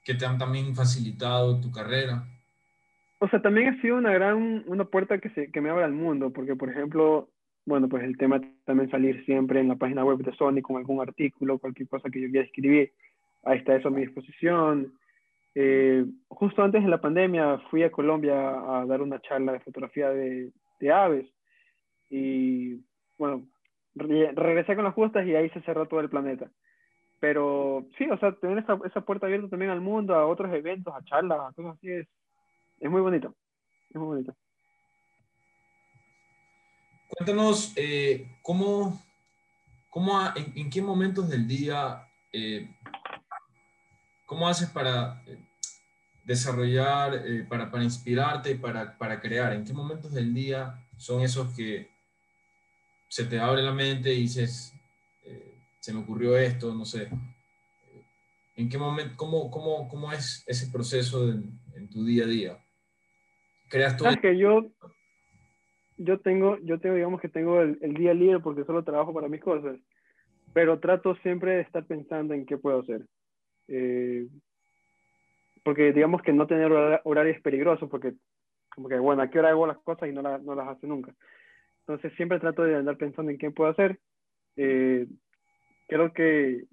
[0.05, 2.25] que te han también facilitado tu carrera?
[3.21, 5.93] O sea, también ha sido una gran, una puerta que, se, que me abre al
[5.93, 7.29] mundo, porque por ejemplo,
[7.69, 11.01] bueno, pues el tema también salir siempre en la página web de Sony con algún
[11.01, 12.93] artículo, cualquier cosa que yo quiera escribir,
[13.45, 14.95] ahí está eso a mi disposición.
[15.55, 20.09] Eh, justo antes de la pandemia fui a Colombia a dar una charla de fotografía
[20.09, 20.51] de,
[20.81, 21.27] de aves.
[22.09, 22.81] Y
[23.19, 23.47] bueno,
[23.95, 26.51] regresé con las justas y ahí se cerró todo el planeta.
[27.21, 30.95] Pero sí, o sea, tener esa, esa puerta abierta también al mundo, a otros eventos,
[30.95, 32.09] a charlas, a cosas así, es,
[32.81, 33.35] es muy bonito.
[33.91, 34.35] Es muy bonito.
[37.19, 39.03] Cuéntanos, eh, ¿cómo,
[39.91, 42.71] cómo en, qué momentos del día, eh,
[44.25, 45.37] cómo haces para eh,
[46.23, 49.53] desarrollar, para, para, inspirarte, para, para crear?
[49.53, 51.91] ¿En qué momentos del día son esos que
[53.09, 54.73] se te abre la mente y dices,
[55.81, 57.09] se me ocurrió esto, no sé?
[58.55, 62.65] ¿En qué momento, cómo, cómo, cómo es ese proceso en tu día a día?
[63.69, 64.05] ¿Creas tú?
[64.23, 64.71] que yo,
[65.99, 69.41] yo tengo, yo tengo, digamos que tengo el, día libre porque solo trabajo para mis
[69.41, 69.77] cosas,
[70.53, 73.05] pero trato siempre de estar pensando en qué puedo hacer.
[73.69, 74.27] Eh,
[75.65, 78.15] porque digamos que no tener horario es peligroso porque
[78.75, 81.13] como que bueno, a qué hora hago las cosas y no, no las hace nunca.
[81.81, 83.99] Entonces siempre trato de andar pensando en qué puedo hacer.
[84.57, 85.07] Eh,
[85.89, 86.65] creo que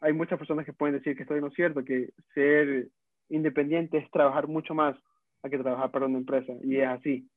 [0.00, 2.88] hay muchas personas que pueden decir que estoy en lo cierto, que ser
[3.28, 4.96] independiente es trabajar mucho más
[5.42, 7.28] a que trabajar para una empresa y es así.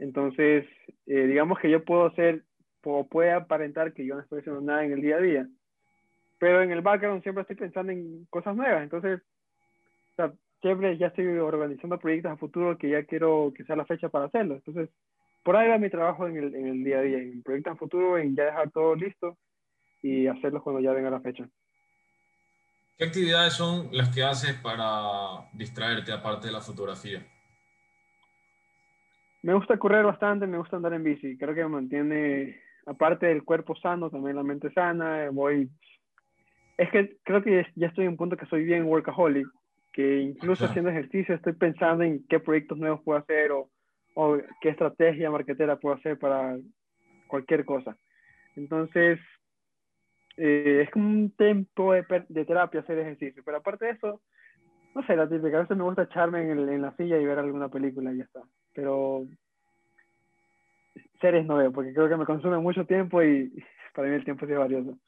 [0.00, 0.64] Entonces,
[1.06, 2.42] eh, digamos que yo puedo ser,
[2.82, 5.46] o puede aparentar que yo no estoy haciendo nada en el día a día,
[6.38, 8.82] pero en el background siempre estoy pensando en cosas nuevas.
[8.82, 10.32] Entonces, o sea,
[10.62, 14.24] siempre ya estoy organizando proyectos a futuro que ya quiero que sea la fecha para
[14.24, 14.54] hacerlo.
[14.54, 14.88] Entonces,
[15.42, 17.76] por ahí va mi trabajo en el, en el día a día, en proyectos a
[17.76, 19.36] futuro, en ya dejar todo listo
[20.02, 21.46] y hacerlo cuando ya venga la fecha.
[22.96, 27.26] ¿Qué actividades son las que haces para distraerte aparte de la fotografía?
[29.42, 31.38] Me gusta correr bastante, me gusta andar en bici.
[31.38, 35.30] Creo que me mantiene, aparte del cuerpo sano, también la mente sana.
[35.30, 35.70] Voy.
[36.76, 39.46] Es que creo que ya estoy en un punto que soy bien workaholic,
[39.92, 43.70] que incluso haciendo ejercicio estoy pensando en qué proyectos nuevos puedo hacer o,
[44.14, 46.56] o qué estrategia marketera puedo hacer para
[47.26, 47.96] cualquier cosa.
[48.56, 49.18] Entonces,
[50.36, 53.42] eh, es como un tiempo de, de, terapia hacer ejercicio.
[53.44, 54.20] Pero aparte de eso,
[54.94, 55.56] no sé, la típica.
[55.56, 58.24] A veces me gusta echarme en, en la silla y ver alguna película y ya
[58.24, 58.42] está
[58.74, 59.26] pero
[61.20, 63.52] series no veo, porque creo que me consume mucho tiempo y
[63.94, 64.98] para mí el tiempo es valioso.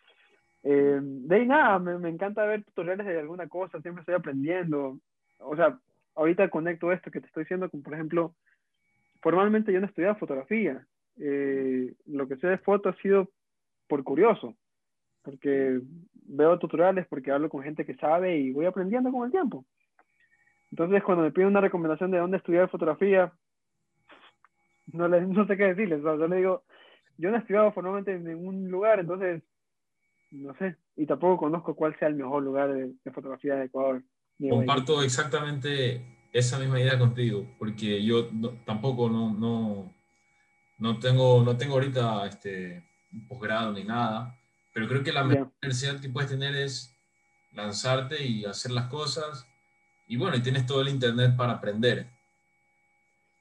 [0.64, 4.98] Eh, de ahí nada, me, me, encanta ver tutoriales de alguna cosa, siempre estoy aprendiendo.
[5.38, 5.78] O sea,
[6.14, 8.34] ahorita conecto esto que te estoy diciendo, como por ejemplo,
[9.20, 10.86] formalmente yo no estudiado fotografía.
[11.18, 13.28] Eh, lo que sé de foto ha sido
[13.88, 14.54] por curioso,
[15.22, 15.80] porque
[16.26, 19.64] veo tutoriales, porque hablo con gente que sabe y voy aprendiendo con el tiempo.
[20.70, 23.32] Entonces, cuando me piden una recomendación de dónde estudiar fotografía,
[24.86, 26.02] no, le, no sé qué decirles.
[26.02, 26.64] yo le digo,
[27.18, 29.42] yo no he estudiado formalmente en ningún lugar, entonces,
[30.30, 30.76] no sé.
[30.96, 34.02] Y tampoco conozco cuál sea el mejor lugar de, fotografía de Ecuador.
[34.38, 38.28] Comparto exactamente esa misma idea contigo, porque yo
[38.64, 39.94] tampoco no, no,
[40.78, 44.34] no, tengo, no tengo ahorita este, un posgrado ni nada,
[44.74, 46.92] pero creo que la mejor universidad que puedes tener es
[47.52, 49.46] lanzarte y hacer las cosas.
[50.08, 52.06] Y bueno, y tienes todo el internet para aprender.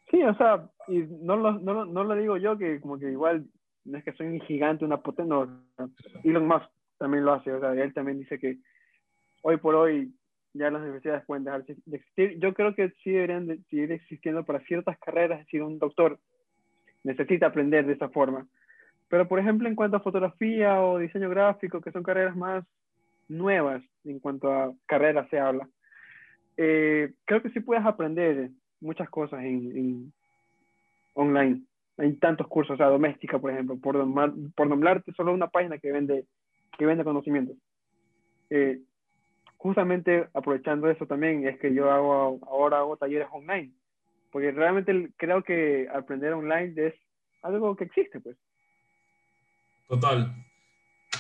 [0.09, 3.45] Sí, o sea, y no lo, no, no lo digo yo, que como que igual
[3.85, 5.63] no es que soy un gigante, una potente, no,
[6.23, 8.57] Elon Musk también lo hace, o sea, él también dice que
[9.41, 10.13] hoy por hoy
[10.53, 12.39] ya las universidades pueden dejar de existir.
[12.39, 16.19] Yo creo que sí deberían de seguir existiendo para ciertas carreras, es decir, un doctor
[17.03, 18.47] necesita aprender de esa forma.
[19.07, 22.63] Pero, por ejemplo, en cuanto a fotografía o diseño gráfico, que son carreras más
[23.27, 25.67] nuevas en cuanto a carreras se habla,
[26.57, 30.13] eh, creo que sí puedes aprender muchas cosas en,
[31.13, 31.61] online.
[31.97, 33.95] Hay tantos cursos, o sea, doméstica, por ejemplo, por,
[34.55, 36.25] por nombrarte solo una página que vende,
[36.77, 37.57] que vende conocimientos.
[38.49, 38.79] Eh,
[39.57, 43.71] justamente aprovechando eso también es que yo hago ahora hago talleres online,
[44.31, 46.95] porque realmente creo que aprender online es
[47.43, 48.37] algo que existe, pues.
[49.87, 50.33] Total.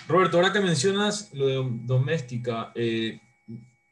[0.07, 3.19] Roberto, ahora que mencionas lo de doméstica, eh,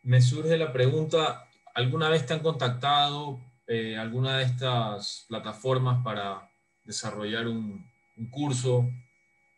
[0.03, 3.39] me surge la pregunta, ¿alguna vez te han contactado
[3.71, 6.41] eh, alguna de estas plataformas para
[6.83, 7.85] desarrollar un,
[8.31, 8.89] curso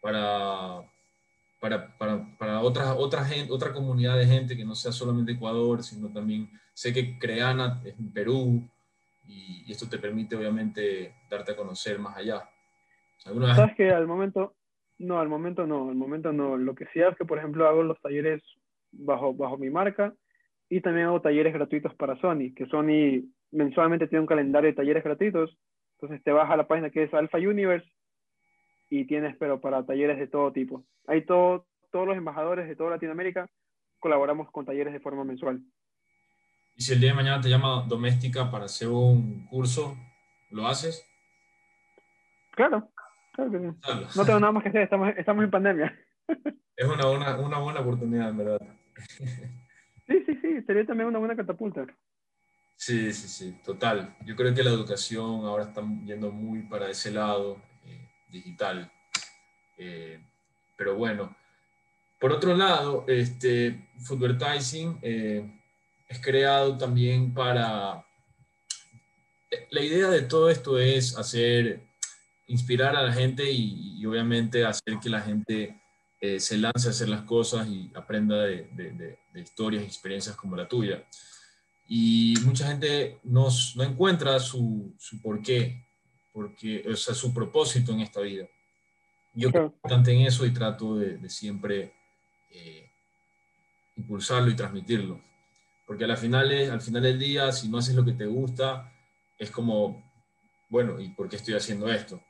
[0.01, 0.81] para,
[1.61, 5.81] para, para, para otra, otra, gente, otra comunidad de gente que no sea solamente Ecuador,
[5.81, 8.69] sino también sé que Creana es en Perú
[9.25, 12.41] y, esto te permite obviamente darte a conocer más allá.
[13.25, 14.55] ¿Alguna ¿Sabes que al momento,
[14.97, 16.57] no, al momento no, al momento no.
[16.57, 18.43] Lo que sí es que, por ejemplo, hago los talleres
[18.91, 20.13] bajo, bajo mi marca
[20.67, 25.03] y también hago talleres gratuitos para Sony, que Sony mensualmente tiene un calendario de talleres
[25.03, 25.57] gratuitos.
[25.99, 27.87] Entonces te vas a la página que es Alpha Universe
[28.89, 30.83] y tienes, pero para talleres de todo tipo.
[31.07, 33.49] Hay todo, todos los embajadores de toda Latinoamérica
[33.99, 35.61] colaboramos con talleres de forma mensual.
[36.75, 39.95] ¿Y si el día de mañana te llama doméstica para hacer un curso,
[40.49, 41.05] lo haces?
[42.51, 42.89] Claro,
[43.33, 43.65] claro que sí.
[44.17, 45.99] No tengo nada más que hacer, estamos, estamos en pandemia.
[46.77, 48.59] Es una, una, una buena oportunidad, en verdad.
[50.07, 51.85] Sí, sí, sí, sería también una buena catapulta.
[52.81, 54.17] Sí, sí, sí, total.
[54.25, 58.91] Yo creo que la educación ahora está yendo muy para ese lado eh, digital.
[59.77, 60.19] Eh,
[60.75, 61.37] pero bueno,
[62.19, 65.61] por otro lado, este, Foodvertising eh,
[66.09, 68.03] es creado también para...
[69.69, 71.83] La idea de todo esto es hacer,
[72.47, 75.79] inspirar a la gente y, obviamente hacer que la gente
[76.19, 80.55] se lance a hacer las cosas y aprenda de, de, de historias y experiencias como
[80.55, 81.05] la tuya
[81.93, 85.85] y mucha gente no, no encuentra su, su porqué,
[86.31, 88.47] porque, o sea, su propósito en esta vida.
[89.33, 91.93] Yo creo bastante en eso y trato de, de siempre
[92.49, 92.89] eh,
[93.97, 95.21] impulsarlo y transmitirlo.
[95.85, 98.89] Porque al final, al final del día, si no haces lo que te gusta,
[99.37, 100.01] es como,
[100.69, 102.23] bueno, ¿y por qué estoy haciendo esto?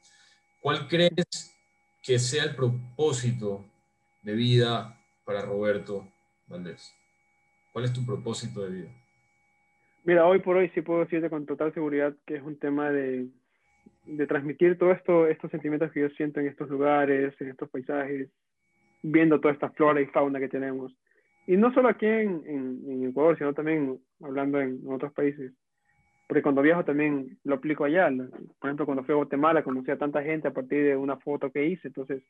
[0.60, 1.56] ¿Cuál crees
[2.02, 3.64] que sea el propósito
[4.24, 6.12] de vida para Roberto
[6.48, 6.92] Valdés?
[7.72, 9.02] ¿Cuál es tu propósito de vida?
[10.04, 13.28] Mira, hoy por hoy sí puedo decirte con total seguridad que es un tema de,
[14.06, 18.30] de transmitir todos esto, estos sentimientos que yo siento en estos lugares, en estos paisajes,
[19.04, 20.96] viendo toda esta flora y fauna que tenemos.
[21.46, 25.52] Y no solo aquí en, en, Ecuador, sino también hablando en, otros países.
[26.28, 28.10] Porque cuando viajo también lo aplico allá.
[28.60, 31.52] Por ejemplo, cuando fui a Guatemala conocí a tanta gente a partir de una foto
[31.52, 31.90] que hice.
[31.90, 32.24] Entonces,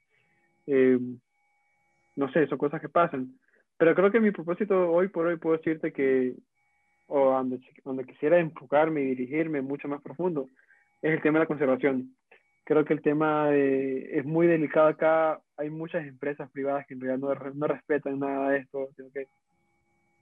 [0.68, 0.98] eh,
[2.16, 3.36] no sé, son cosas que pasan.
[3.78, 6.36] Pero creo que mi propósito hoy por hoy puedo decirte que
[7.12, 10.48] o donde, donde quisiera enfocarme y dirigirme mucho más profundo,
[11.02, 12.16] es el tema de la conservación.
[12.64, 15.42] Creo que el tema es muy delicado acá.
[15.58, 18.88] Hay muchas empresas privadas que en realidad no, no respetan nada de esto.
[19.14, 19.28] que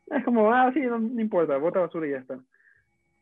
[0.08, 2.40] es como, ah, sí, no, importa, bota basura y ya está.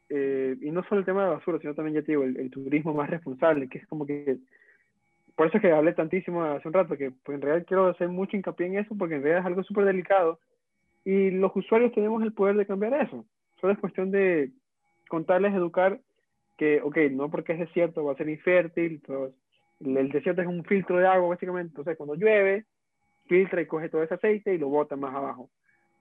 [0.10, 2.94] Eh, y no solo el tema de basura, sino también, ya te digo, el, turismo
[2.94, 4.38] más responsable, que es como que
[5.36, 8.08] por eso es que hablé tantísimo hace un rato, que pues en realidad quiero hacer
[8.08, 10.40] mucho hincapié en eso, porque en realidad es algo súper delicado
[11.04, 13.26] y los usuarios tenemos el poder de cambiar eso.
[13.60, 14.52] Solo es cuestión de
[15.10, 16.00] contarles, educar
[16.58, 19.34] que, ok, no porque es desierto va a ser infértil, pues,
[19.80, 22.66] el desierto es un filtro de agua básicamente, entonces cuando llueve,
[23.28, 25.50] filtra y coge todo ese aceite y lo bota más abajo.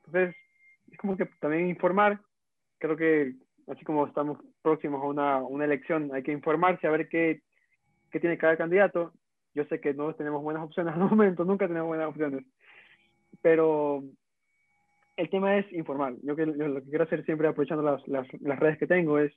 [0.06, 0.34] Entonces,
[0.90, 2.20] es como que también informar,
[2.78, 3.34] creo que
[3.66, 7.42] así como estamos próximos a una, una elección, hay que informarse a ver qué,
[8.10, 9.12] qué tiene cada candidato.
[9.54, 12.44] Yo sé que no tenemos buenas opciones al momento, nunca tenemos buenas opciones,
[13.42, 14.02] pero
[15.16, 16.14] el tema es informar.
[16.22, 19.32] Yo, lo que quiero hacer siempre, aprovechando las, las, las, redes que tengo, es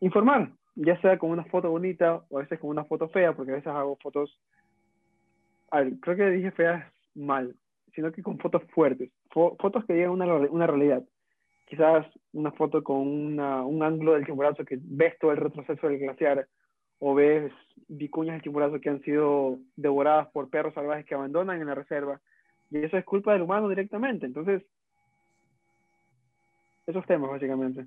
[0.00, 3.52] informar, ya sea con una foto bonita o a veces con una foto fea, porque
[3.52, 4.36] a veces hago fotos,
[5.70, 7.54] a ver, creo que dije feas mal,
[7.94, 11.02] sino que con fotos fuertes, fotos que digan una, una realidad.
[11.66, 15.98] Quizás una foto con una, un ángulo del chimborazo que ves todo el retroceso del
[15.98, 16.46] glaciar,
[16.98, 17.52] o ves
[17.88, 22.20] vicuñas del chimborazo que han sido devoradas por perros salvajes que abandonan en la reserva
[22.72, 24.26] y eso es culpa del humano directamente.
[24.26, 24.62] Entonces,
[26.86, 27.86] esos temas, básicamente.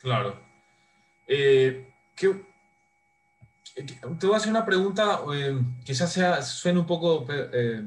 [0.00, 0.38] Claro.
[1.26, 2.44] Eh, ¿qué,
[3.74, 7.82] te voy a hacer una pregunta, eh, quizás sea, suene un poco eh,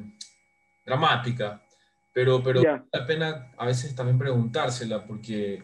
[0.86, 1.64] dramática,
[2.14, 5.64] pero, pero vale la pena a veces también preguntársela, porque,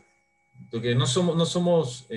[0.72, 2.08] porque no somos, no somos,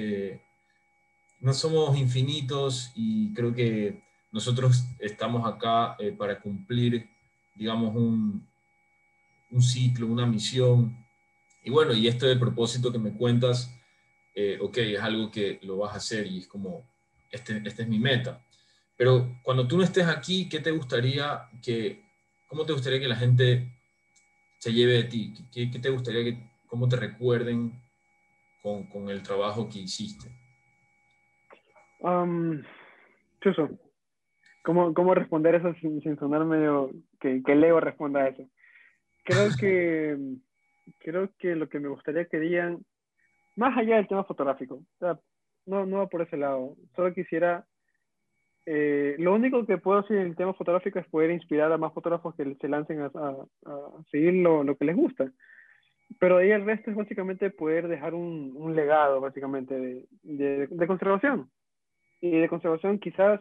[1.40, 7.08] no somos infinitos y creo que nosotros estamos acá para cumplir
[7.58, 8.48] digamos, un,
[9.50, 10.96] un ciclo, una misión.
[11.64, 13.74] Y bueno, y esto del propósito que me cuentas,
[14.34, 16.88] eh, ok, es algo que lo vas a hacer y es como,
[17.30, 18.40] este, esta es mi meta.
[18.96, 22.04] Pero cuando tú no estés aquí, ¿qué te gustaría que,
[22.46, 23.68] cómo te gustaría que la gente
[24.58, 25.34] se lleve de ti?
[25.52, 27.80] ¿Qué, qué te gustaría que, cómo te recuerden
[28.62, 30.30] con, con el trabajo que hiciste?
[32.00, 32.62] Um,
[33.40, 33.68] Chuso,
[34.68, 36.90] ¿Cómo, cómo responder eso sin, sin sonar medio
[37.20, 38.46] que, que Leo responda a eso?
[39.24, 40.18] Creo que,
[40.98, 42.84] creo que lo que me gustaría que digan,
[43.56, 44.82] más allá del tema fotográfico,
[45.64, 47.64] no, no va por ese lado, solo quisiera,
[48.66, 51.94] eh, lo único que puedo hacer en el tema fotográfico es poder inspirar a más
[51.94, 55.32] fotógrafos que se lancen a, a, a seguir lo, lo, que les gusta.
[56.20, 60.86] Pero ahí el resto es básicamente poder dejar un, un legado, básicamente, de, de, de
[60.86, 61.50] conservación.
[62.20, 63.40] Y de conservación quizás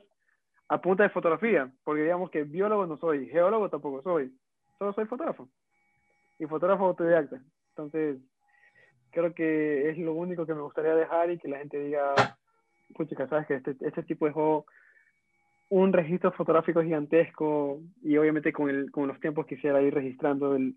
[0.70, 4.34] a punta de fotografía, porque digamos que biólogo no soy, geólogo tampoco soy,
[4.78, 5.48] solo soy fotógrafo.
[6.40, 7.42] Y fotógrafo autodidacta.
[7.70, 8.18] Entonces,
[9.12, 12.14] creo que es lo único que me gustaría dejar y que la gente diga,
[12.96, 14.66] pucha, sabes que este, este tipo dejó
[15.70, 20.76] un registro fotográfico gigantesco y obviamente con, el, con los tiempos quisiera ir registrando el,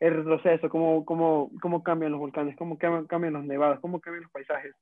[0.00, 4.32] el retroceso, cómo, cómo, cómo cambian los volcanes, cómo cambian los nevados, cómo cambian los
[4.32, 4.74] paisajes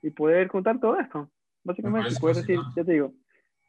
[0.00, 1.28] y poder contar todo esto
[1.64, 3.12] Básicamente, poder decir, ya te digo,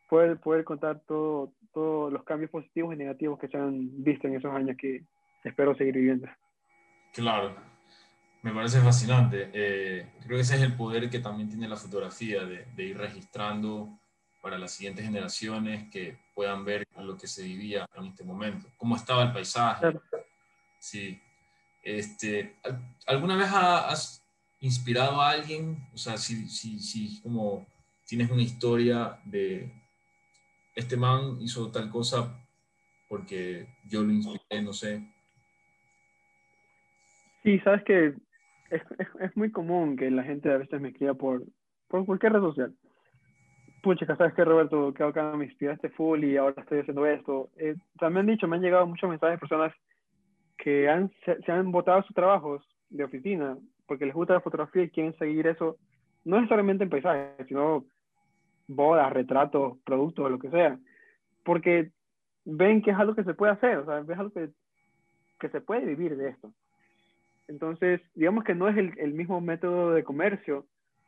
[0.10, 4.36] poder, poder contar todo, todos los cambios positivos y negativos que se han visto en
[4.36, 5.06] esos años que
[5.44, 6.28] espero seguir viviendo.
[7.14, 7.56] Claro,
[8.42, 9.50] me parece fascinante.
[9.54, 12.98] Eh, creo que ese es el poder que también tiene la fotografía, de, de, ir
[12.98, 14.00] registrando
[14.42, 18.96] para las siguientes generaciones que puedan ver lo que se vivía en este momento, cómo
[18.96, 19.88] estaba el paisaje.
[20.80, 21.22] Sí.
[21.84, 22.56] Este,
[23.06, 24.26] ¿Alguna vez has
[24.60, 25.88] inspirado a alguien?
[25.94, 27.68] O sea, si, si, si como
[28.06, 29.79] tienes una historia de
[30.76, 32.46] este man hizo tal cosa
[33.08, 35.02] porque yo lo inspiré, no sé.
[37.44, 38.14] Sí, sabes que
[38.70, 38.82] es,
[39.20, 41.44] es, muy común que la gente a veces me escriba por,
[41.88, 42.76] por cualquier red social.
[43.82, 44.94] Pucha, ¿sabes qué, Roberto?
[44.94, 47.50] Que acá me inspiraste full y ahora estoy haciendo esto.
[47.58, 49.74] Eh, también han dicho, me han llegado muchos mensajes de personas
[50.58, 53.58] que han, se, se han botado sus trabajos de oficina
[53.90, 55.78] porque les gusta la fotografía y quieren seguir eso,
[56.24, 57.86] no necesariamente en paisajes, sino
[58.70, 60.78] bodas, retratos, productos, lo que sea,
[61.44, 61.92] porque
[62.46, 64.50] ven que es algo que se puede hacer, o sea, es algo que,
[65.40, 66.52] que se puede vivir de esto.
[67.48, 70.66] Entonces, digamos que no es el, el, mismo método de comercio,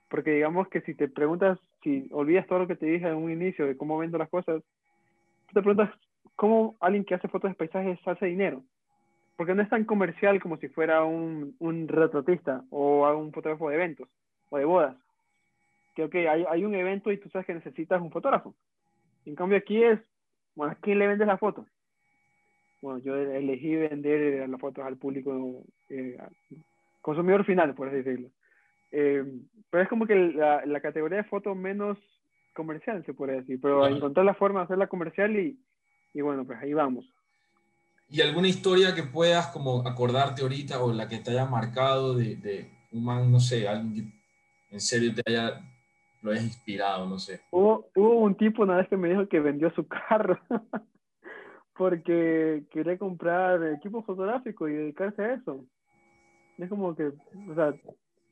[0.09, 3.32] porque digamos que si te preguntas, si olvidas todo lo que te dije en un
[3.32, 4.64] inicio de cómo vendo las cosas,
[5.53, 5.91] te preguntas
[6.36, 8.64] cómo alguien que hace fotos de paisajes hace dinero
[9.41, 13.76] porque no es tan comercial como si fuera un, un retratista o un fotógrafo de
[13.76, 14.07] eventos
[14.51, 14.95] o de bodas.
[15.95, 18.55] Que, hay, hay un evento y tú sabes que necesitas un fotógrafo.
[19.25, 19.99] En cambio aquí es,
[20.55, 21.65] bueno, ¿a quién le vendes la foto?
[22.81, 26.17] Bueno, yo elegí vender las fotos al público eh,
[27.01, 28.29] consumidor final, por así decirlo.
[28.91, 29.23] Eh,
[29.69, 31.97] pero es como que la, la, categoría de foto menos
[32.53, 33.59] comercial, se puede decir.
[33.61, 35.59] Pero encontrar la forma de hacerla comercial y,
[36.13, 37.05] y bueno, pues ahí vamos.
[38.09, 42.35] ¿Y alguna historia que puedas como acordarte ahorita o la que te haya marcado de,
[42.35, 45.61] de un man, no sé, alguien que en serio te haya,
[46.22, 47.41] lo haya inspirado, no sé?
[47.51, 50.39] Hubo, hubo un tipo una vez que me dijo que vendió su carro
[51.76, 55.65] porque quería comprar equipo fotográfico y dedicarse a eso.
[56.57, 57.74] Es como que, o sea,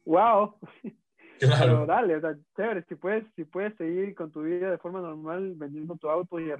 [0.05, 0.55] wow.
[1.39, 1.57] Claro.
[1.61, 4.99] Pero dale, o sea, chévere, si puedes, si puedes seguir con tu vida de forma
[4.99, 6.51] normal vendiendo tu auto y,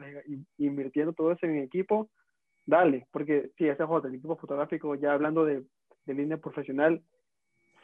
[0.57, 2.09] y invirtiendo todo eso en equipo,
[2.65, 5.65] dale, porque sí, ese es otro, el equipo fotográfico, ya hablando de,
[6.05, 7.03] de línea profesional,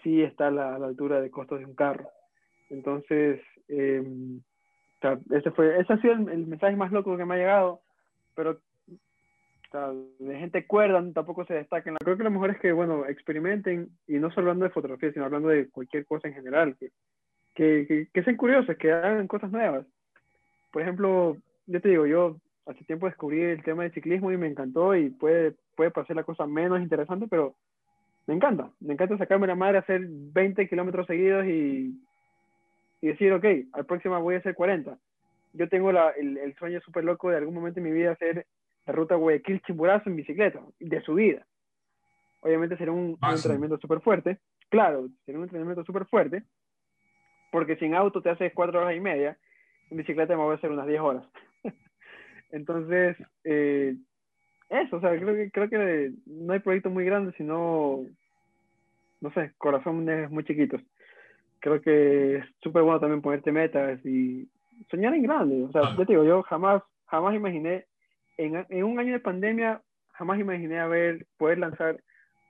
[0.04, 2.10] sí está a la, altura de costos de un carro.
[2.70, 4.03] Entonces, eh,
[5.32, 7.82] ese, fue, ese ha sido el, mensaje más loco que me ha llegado,
[8.36, 8.59] pero
[10.20, 11.95] de gente cuerda tampoco se destacan.
[11.97, 15.26] Creo que lo mejor es que, bueno, experimenten, y no solo hablando de fotografía, sino
[15.26, 16.91] hablando de cualquier cosa en general, que,
[17.55, 19.86] que, que sean curiosos, que hagan cosas nuevas.
[20.72, 21.38] Por ejemplo,
[21.68, 25.09] yo te digo, yo hace tiempo descubrí el tema del ciclismo y me encantó y
[25.09, 27.55] puede, puede parecer la cosa menos interesante, pero
[28.28, 28.72] me encanta.
[28.80, 31.99] Me encanta sacarme la madre, hacer 20 kilómetros seguidos y,
[33.06, 34.97] y decir, ok, al próximo voy a hacer 40.
[35.53, 38.47] Yo tengo la, el, el, sueño súper loco de algún momento en mi vida hacer
[38.88, 41.45] la ruta Guayaquil-Chimborazo en bicicleta, de subida.
[42.41, 44.39] Obviamente será un, un entrenamiento súper fuerte.
[44.70, 46.45] Claro, será un entrenamiento súper fuerte,
[47.51, 49.38] porque sin auto te haces cuatro horas y media,
[49.91, 51.28] en bicicleta me voy a hacer unas 10 horas.
[52.49, 53.95] Entonces, eh,
[54.70, 58.03] eso, o sea, creo que, creo que no hay proyectos muy grandes, sino,
[59.22, 60.82] no sé, corazones muy chiquitos.
[61.66, 64.47] Creo que es súper bueno también ponerte metas y
[64.91, 65.63] soñar en grande.
[65.63, 67.88] O sea, yo te digo, yo jamás, jamás imaginé,
[68.38, 71.99] en, en un año de pandemia, jamás imaginé haber, poder lanzar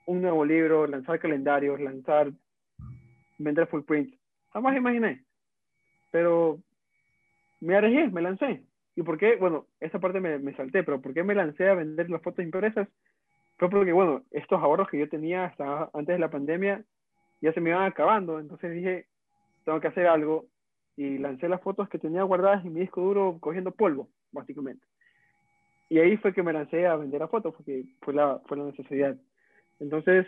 [0.05, 2.29] un nuevo libro, lanzar calendarios, lanzar,
[3.37, 4.13] vender full print.
[4.51, 5.23] Jamás imaginé.
[6.11, 6.59] Pero
[7.61, 8.63] me arriesgué, me lancé.
[8.97, 9.37] ¿Y por qué?
[9.37, 12.43] Bueno, esa parte me, me, salté, pero ¿por qué me lancé a vender las fotos
[12.43, 12.89] impresas?
[13.59, 16.83] Fue porque, bueno, estos ahorros que yo tenía hasta antes de la pandemia
[17.45, 19.05] ya se me iban acabando, entonces dije,
[19.63, 20.47] tengo que hacer algo
[20.97, 24.83] y lancé las fotos que tenía guardadas en mi disco duro cogiendo polvo, básicamente.
[25.89, 28.63] Y ahí fue que me lancé a vender las fotos, porque fue la, fue la
[28.63, 29.15] necesidad.
[29.79, 30.25] Entonces,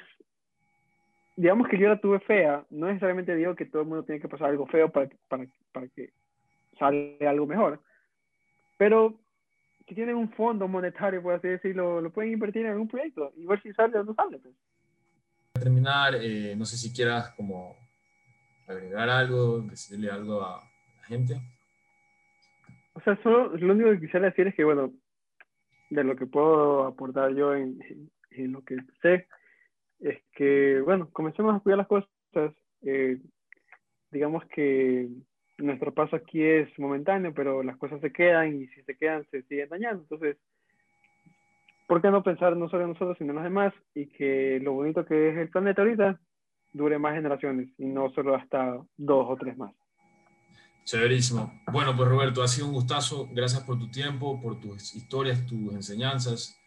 [1.35, 4.29] digamos que yo la tuve fea, no necesariamente digo que todo el mundo tiene que
[4.29, 6.11] pasar algo feo para, para, para que
[6.77, 7.79] salga algo mejor,
[8.77, 9.19] pero
[9.87, 13.47] si tienen un fondo monetario, por así decirlo, lo pueden invertir en algún proyecto y
[13.47, 14.37] ver si sale o no sale.
[14.37, 14.53] Pues.
[15.67, 17.75] Terminar, eh, no sé si quieras como
[18.69, 20.63] agregar algo, decirle algo a
[20.95, 21.41] la gente.
[22.93, 24.93] O sea, solo lo único que quisiera decir es que, bueno,
[25.89, 27.81] de lo que puedo aportar yo en,
[28.31, 29.27] en lo que sé,
[29.99, 32.07] es que, bueno, comencemos a cuidar las cosas.
[32.83, 33.19] Eh,
[34.09, 35.09] digamos que
[35.57, 39.43] nuestro paso aquí es momentáneo, pero las cosas se quedan y si se quedan se
[39.43, 40.03] siguen dañando.
[40.03, 40.37] Entonces,
[41.87, 43.73] ¿por qué no pensar no solo en nosotros, sino en los demás?
[43.95, 46.19] Y que lo bonito que es el planeta ahorita
[46.73, 49.73] dure más generaciones y no solo hasta dos o tres más.
[50.83, 51.51] Severísimo.
[51.71, 53.27] Bueno, pues Roberto, ha sido un gustazo.
[53.33, 56.57] Gracias por tu tiempo, por tus historias, tus enseñanzas.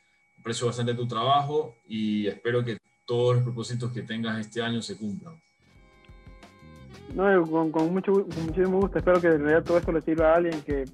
[0.40, 4.96] Aprecio bastante tu trabajo y espero que todos los propósitos que tengas este año se
[4.96, 5.34] cumplan.
[7.14, 8.98] No, con, con, mucho, con muchísimo gusto.
[8.98, 10.84] Espero que en realidad todo esto le sirva a alguien que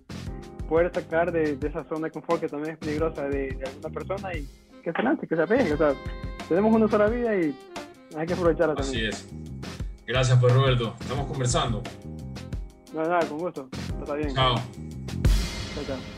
[0.68, 4.48] pueda sacar de, esa zona de confort que también es peligrosa de, alguna persona y
[4.82, 5.72] que se lance, que se apegue.
[5.72, 5.94] O sea,
[6.48, 7.54] tenemos una sola vida y
[8.16, 9.12] hay que aprovecharla también.
[9.12, 9.28] Así es.
[10.06, 10.94] Gracias, pues Roberto.
[11.00, 11.82] Estamos conversando.
[12.94, 13.68] No, nada, con gusto.
[14.00, 14.34] Está bien.
[14.34, 14.54] Chao.
[15.74, 16.15] Chao, chao.